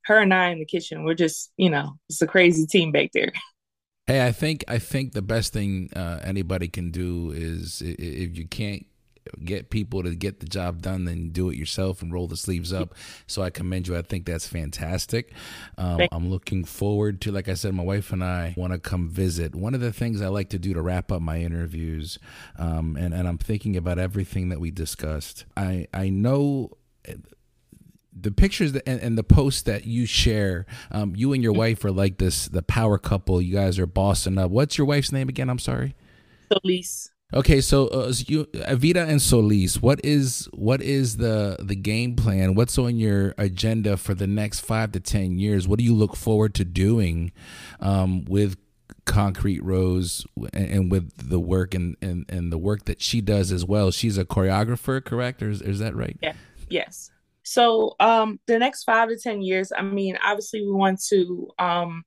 [0.06, 3.12] her and I in the kitchen, we're just, you know, it's a crazy team back
[3.14, 3.32] there.
[4.08, 8.48] Hey, I think I think the best thing uh, anybody can do is if you
[8.48, 8.88] can't
[9.44, 12.74] get people to get the job done, then do it yourself and roll the sleeves
[12.74, 12.96] up.
[13.28, 13.98] So I commend you.
[13.98, 15.34] I think that's fantastic.
[15.78, 19.10] Um, I'm looking forward to, like I said, my wife and I want to come
[19.10, 19.56] visit.
[19.56, 22.20] One of the things I like to do to wrap up my interviews,
[22.58, 25.46] um, and, and I'm thinking about everything that we discussed.
[25.56, 26.72] I, I know
[28.22, 31.60] the pictures that, and, and, the posts that you share, um, you and your mm-hmm.
[31.60, 33.42] wife are like this, the power couple.
[33.42, 34.52] You guys are bossing up.
[34.52, 35.50] What's your wife's name again?
[35.50, 35.96] I'm sorry.
[36.52, 37.10] Solise.
[37.32, 42.56] Okay, so uh, you, Evita and Solise, what is what is the the game plan?
[42.56, 45.68] What's on your agenda for the next five to ten years?
[45.68, 47.32] What do you look forward to doing
[47.82, 48.58] um, with
[49.06, 53.52] Concrete Rose and, and, with the work and, and and the work that she does
[53.52, 53.92] as well?
[53.92, 55.44] She's a choreographer, correct?
[55.44, 56.18] Or is, is that right?
[56.24, 56.34] Yeah.
[56.68, 57.12] Yes.
[57.44, 62.04] So um, the next five to ten years, I mean, obviously we want to um,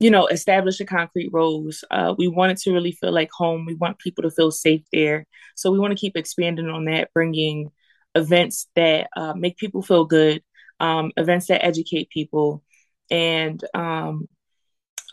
[0.00, 1.84] you know, establish a concrete rose.
[1.90, 3.66] Uh, we want it to really feel like home.
[3.66, 5.26] We want people to feel safe there.
[5.54, 7.70] So we want to keep expanding on that, bringing
[8.14, 10.42] events that uh, make people feel good,
[10.80, 12.64] um, events that educate people,
[13.10, 14.26] and um,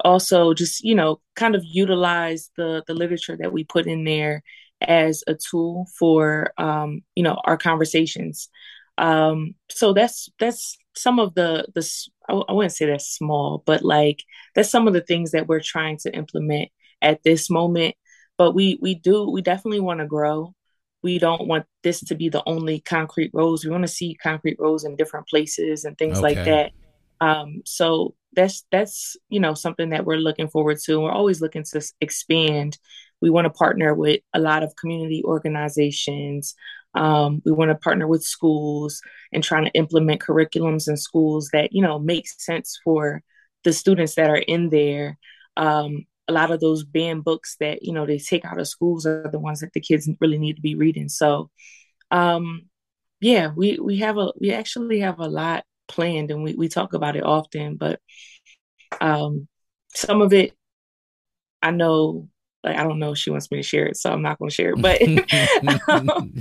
[0.03, 4.41] also just you know, kind of utilize the the literature that we put in there
[4.79, 8.49] as a tool for um, you know our conversations.
[8.97, 11.87] Um, so that's that's some of the the
[12.29, 14.23] I, I wouldn't say that's small, but like
[14.55, 16.69] that's some of the things that we're trying to implement
[17.01, 17.95] at this moment.
[18.37, 20.53] But we we do we definitely want to grow.
[21.03, 23.63] We don't want this to be the only concrete rose.
[23.63, 26.35] We want to see concrete rose in different places and things okay.
[26.35, 26.71] like that.
[27.19, 31.01] Um, so that's that's you know something that we're looking forward to.
[31.01, 32.77] We're always looking to expand.
[33.21, 36.55] We want to partner with a lot of community organizations,
[36.97, 41.71] Um, we want to partner with schools and trying to implement curriculums in schools that
[41.71, 43.21] you know make sense for
[43.63, 45.17] the students that are in there.
[45.55, 49.05] Um, a lot of those banned books that you know they take out of schools
[49.05, 51.07] are the ones that the kids really need to be reading.
[51.07, 51.51] So,
[52.09, 52.63] um,
[53.21, 56.93] yeah, we we have a we actually have a lot planned, and we we talk
[56.93, 57.75] about it often.
[57.77, 57.99] But
[58.99, 59.47] um,
[59.93, 60.53] some of it,
[61.61, 62.29] I know
[62.67, 64.49] like I don't know if she wants me to share it, so I'm not going
[64.49, 64.81] to share it.
[64.81, 65.01] But
[65.89, 66.33] um,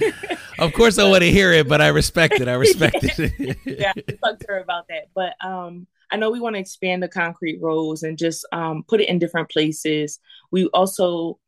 [0.58, 2.48] of course, I want to hear it, but I respect it.
[2.48, 3.10] I respect yeah.
[3.38, 3.58] it.
[3.64, 5.08] yeah, I talked to her about that.
[5.14, 9.00] But um, I know we want to expand the concrete rose and just um, put
[9.00, 10.18] it in different places.
[10.50, 11.38] We also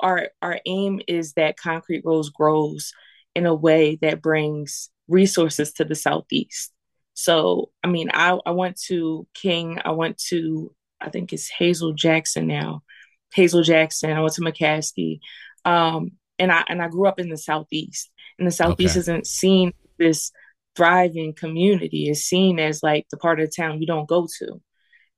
[0.00, 2.92] our our aim is that concrete rose grows
[3.34, 6.72] in a way that brings resources to the southeast.
[7.14, 11.92] So, I mean, I, I went to King, I went to, I think it's Hazel
[11.92, 12.82] Jackson now.
[13.34, 14.10] Hazel Jackson.
[14.10, 15.20] I went to McCaskey,
[15.64, 18.10] um, and I and I grew up in the southeast.
[18.38, 19.00] And the southeast okay.
[19.00, 20.32] isn't seen this
[20.76, 24.60] thriving community; is seen as like the part of the town you don't go to.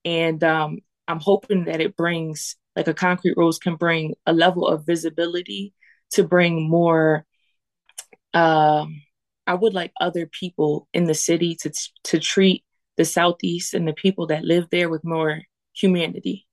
[0.05, 4.67] And um, I'm hoping that it brings like a concrete rose can bring a level
[4.67, 5.75] of visibility
[6.13, 7.27] to bring more.
[8.33, 9.03] Um,
[9.47, 11.73] I would like other people in the city to
[12.05, 12.65] to treat
[12.97, 15.43] the southeast and the people that live there with more
[15.73, 16.47] humanity.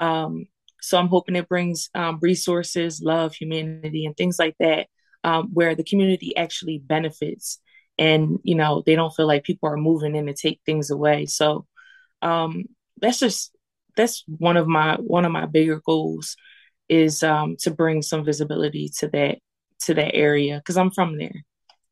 [0.00, 0.46] Um,
[0.86, 4.86] so I'm hoping it brings um, resources, love, humanity, and things like that,
[5.24, 7.58] um, where the community actually benefits,
[7.98, 11.26] and you know they don't feel like people are moving in to take things away.
[11.26, 11.66] So
[12.22, 12.66] um,
[13.00, 13.50] that's just
[13.96, 16.36] that's one of my one of my bigger goals
[16.88, 19.38] is um, to bring some visibility to that
[19.80, 21.44] to that area because I'm from there.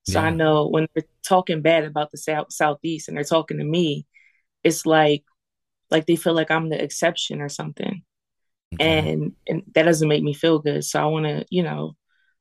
[0.04, 0.26] So yeah.
[0.26, 4.06] I know when they're talking bad about the south southeast and they're talking to me,
[4.62, 5.24] it's like
[5.90, 8.04] like they feel like I'm the exception or something
[8.80, 10.84] and and that doesn't make me feel good.
[10.84, 11.96] So I want to, you know,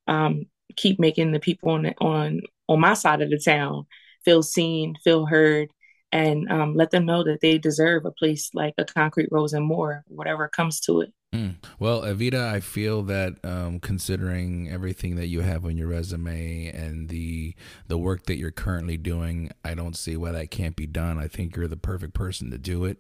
[0.08, 3.86] um, keep making the people on the, on on my side of the town
[4.26, 5.70] feel seen, feel heard,
[6.12, 9.66] and um, let them know that they deserve a place like a Concrete rose and
[9.66, 11.14] more, whatever comes to it.
[11.34, 11.56] Mm.
[11.80, 17.10] Well, Evita, I feel that um, considering everything that you have on your resume and
[17.10, 17.56] the
[17.88, 21.18] the work that you're currently doing, I don't see why that can't be done.
[21.18, 23.00] I think you're the perfect person to do it,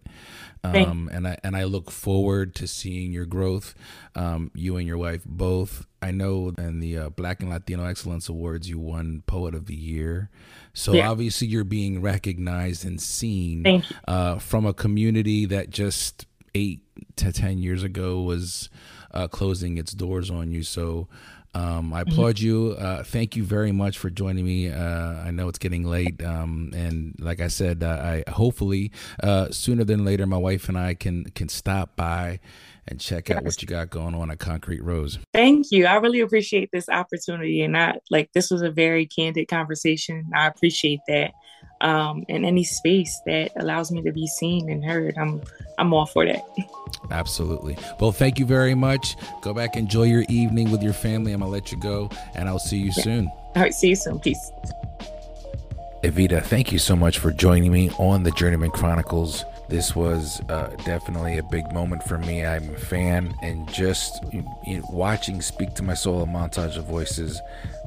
[0.63, 3.75] um, and I and I look forward to seeing your growth.
[4.15, 5.85] Um, you and your wife both.
[6.01, 9.75] I know in the uh, Black and Latino Excellence Awards, you won Poet of the
[9.75, 10.29] Year.
[10.73, 11.09] So yeah.
[11.09, 16.25] obviously, you're being recognized and seen uh, from a community that just
[16.55, 16.81] eight
[17.15, 18.69] to 10 years ago was
[19.13, 20.63] uh, closing its doors on you.
[20.63, 21.07] So
[21.55, 22.11] um, I mm-hmm.
[22.11, 22.45] applaud mm-hmm.
[22.45, 22.75] you.
[22.79, 24.69] Uh, thank you very much for joining me.
[24.69, 28.91] Uh, I know it's getting late, um, and like I said, uh, I hopefully
[29.21, 32.39] uh, sooner than later, my wife and I can can stop by
[32.87, 35.19] and check out what you got going on at Concrete Rose.
[35.31, 35.85] Thank you.
[35.85, 40.31] I really appreciate this opportunity, and I like this was a very candid conversation.
[40.35, 41.33] I appreciate that
[41.83, 45.17] um, in any space that allows me to be seen and heard.
[45.17, 45.41] I'm
[45.77, 46.43] I'm all for that.
[47.11, 47.77] Absolutely.
[47.99, 49.15] Well, thank you very much.
[49.41, 51.33] Go back, enjoy your evening with your family.
[51.33, 53.03] I'm gonna let you go, and I'll see you yeah.
[53.03, 53.27] soon.
[53.27, 54.19] All right, see you soon.
[54.19, 54.51] Peace.
[56.03, 59.45] Evita, thank you so much for joining me on the Journeyman Chronicles.
[59.69, 62.45] This was uh, definitely a big moment for me.
[62.45, 66.85] I'm a fan, and just you know, watching Speak to My Soul, a montage of
[66.85, 67.41] voices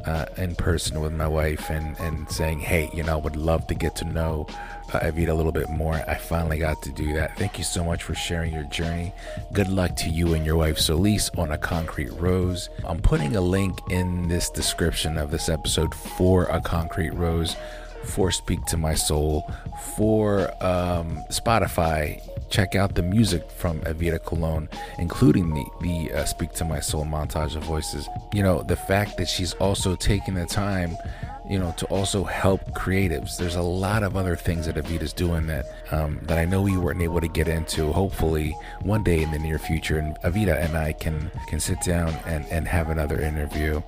[0.04, 3.66] uh, in person with my wife, and, and saying, hey, you know, I would love
[3.68, 4.46] to get to know
[4.92, 5.94] uh, Evita a little bit more.
[6.08, 7.36] I finally got to do that.
[7.36, 9.12] Thank you so much for sharing your journey.
[9.52, 12.68] Good luck to you and your wife Solise on a concrete rose.
[12.84, 17.56] I'm putting a link in this description of this episode for a concrete rose
[18.06, 19.50] for Speak to My Soul,
[19.96, 22.22] for um, Spotify.
[22.48, 27.04] Check out the music from Evita Colon, including the, the uh, Speak to My Soul
[27.04, 28.08] montage of voices.
[28.32, 30.96] You know, the fact that she's also taking the time
[31.48, 33.36] you know, to also help creatives.
[33.36, 36.76] There's a lot of other things that Evita's doing that um, that I know we
[36.76, 37.92] weren't able to get into.
[37.92, 42.14] Hopefully, one day in the near future, and Evita and I can can sit down
[42.26, 43.82] and and have another interview.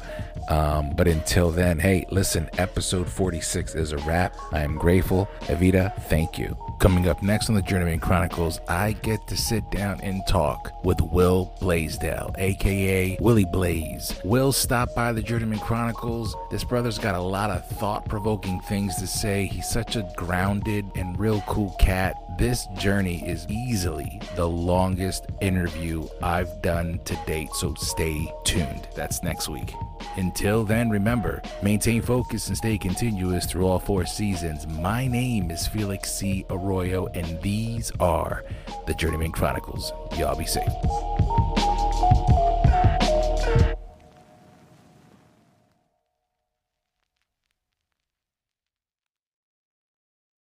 [0.49, 4.35] Um, but until then, hey, listen, episode 46 is a wrap.
[4.53, 5.29] I am grateful.
[5.43, 5.95] Evita.
[6.05, 6.68] thank you.
[6.79, 11.01] Coming up next on the Journeyman Chronicles, I get to sit down and talk with
[11.01, 14.15] Will Blaisdell, aka Willie Blaze.
[14.25, 16.37] Will stopped by the Journeyman Chronicles.
[16.53, 19.47] This brother's got a lot of thought provoking things to say.
[19.47, 22.15] He's such a grounded and real cool cat.
[22.39, 28.87] This journey is easily the longest interview I've done to date, so stay tuned.
[28.95, 29.75] That's next week.
[30.17, 34.69] Until then, remember, maintain focus and stay continuous through all four seasons.
[34.69, 36.45] My name is Felix C.
[36.69, 38.45] Arroyo, and these are
[38.87, 39.91] the Journeyman Chronicles.
[40.19, 40.69] Y'all be safe.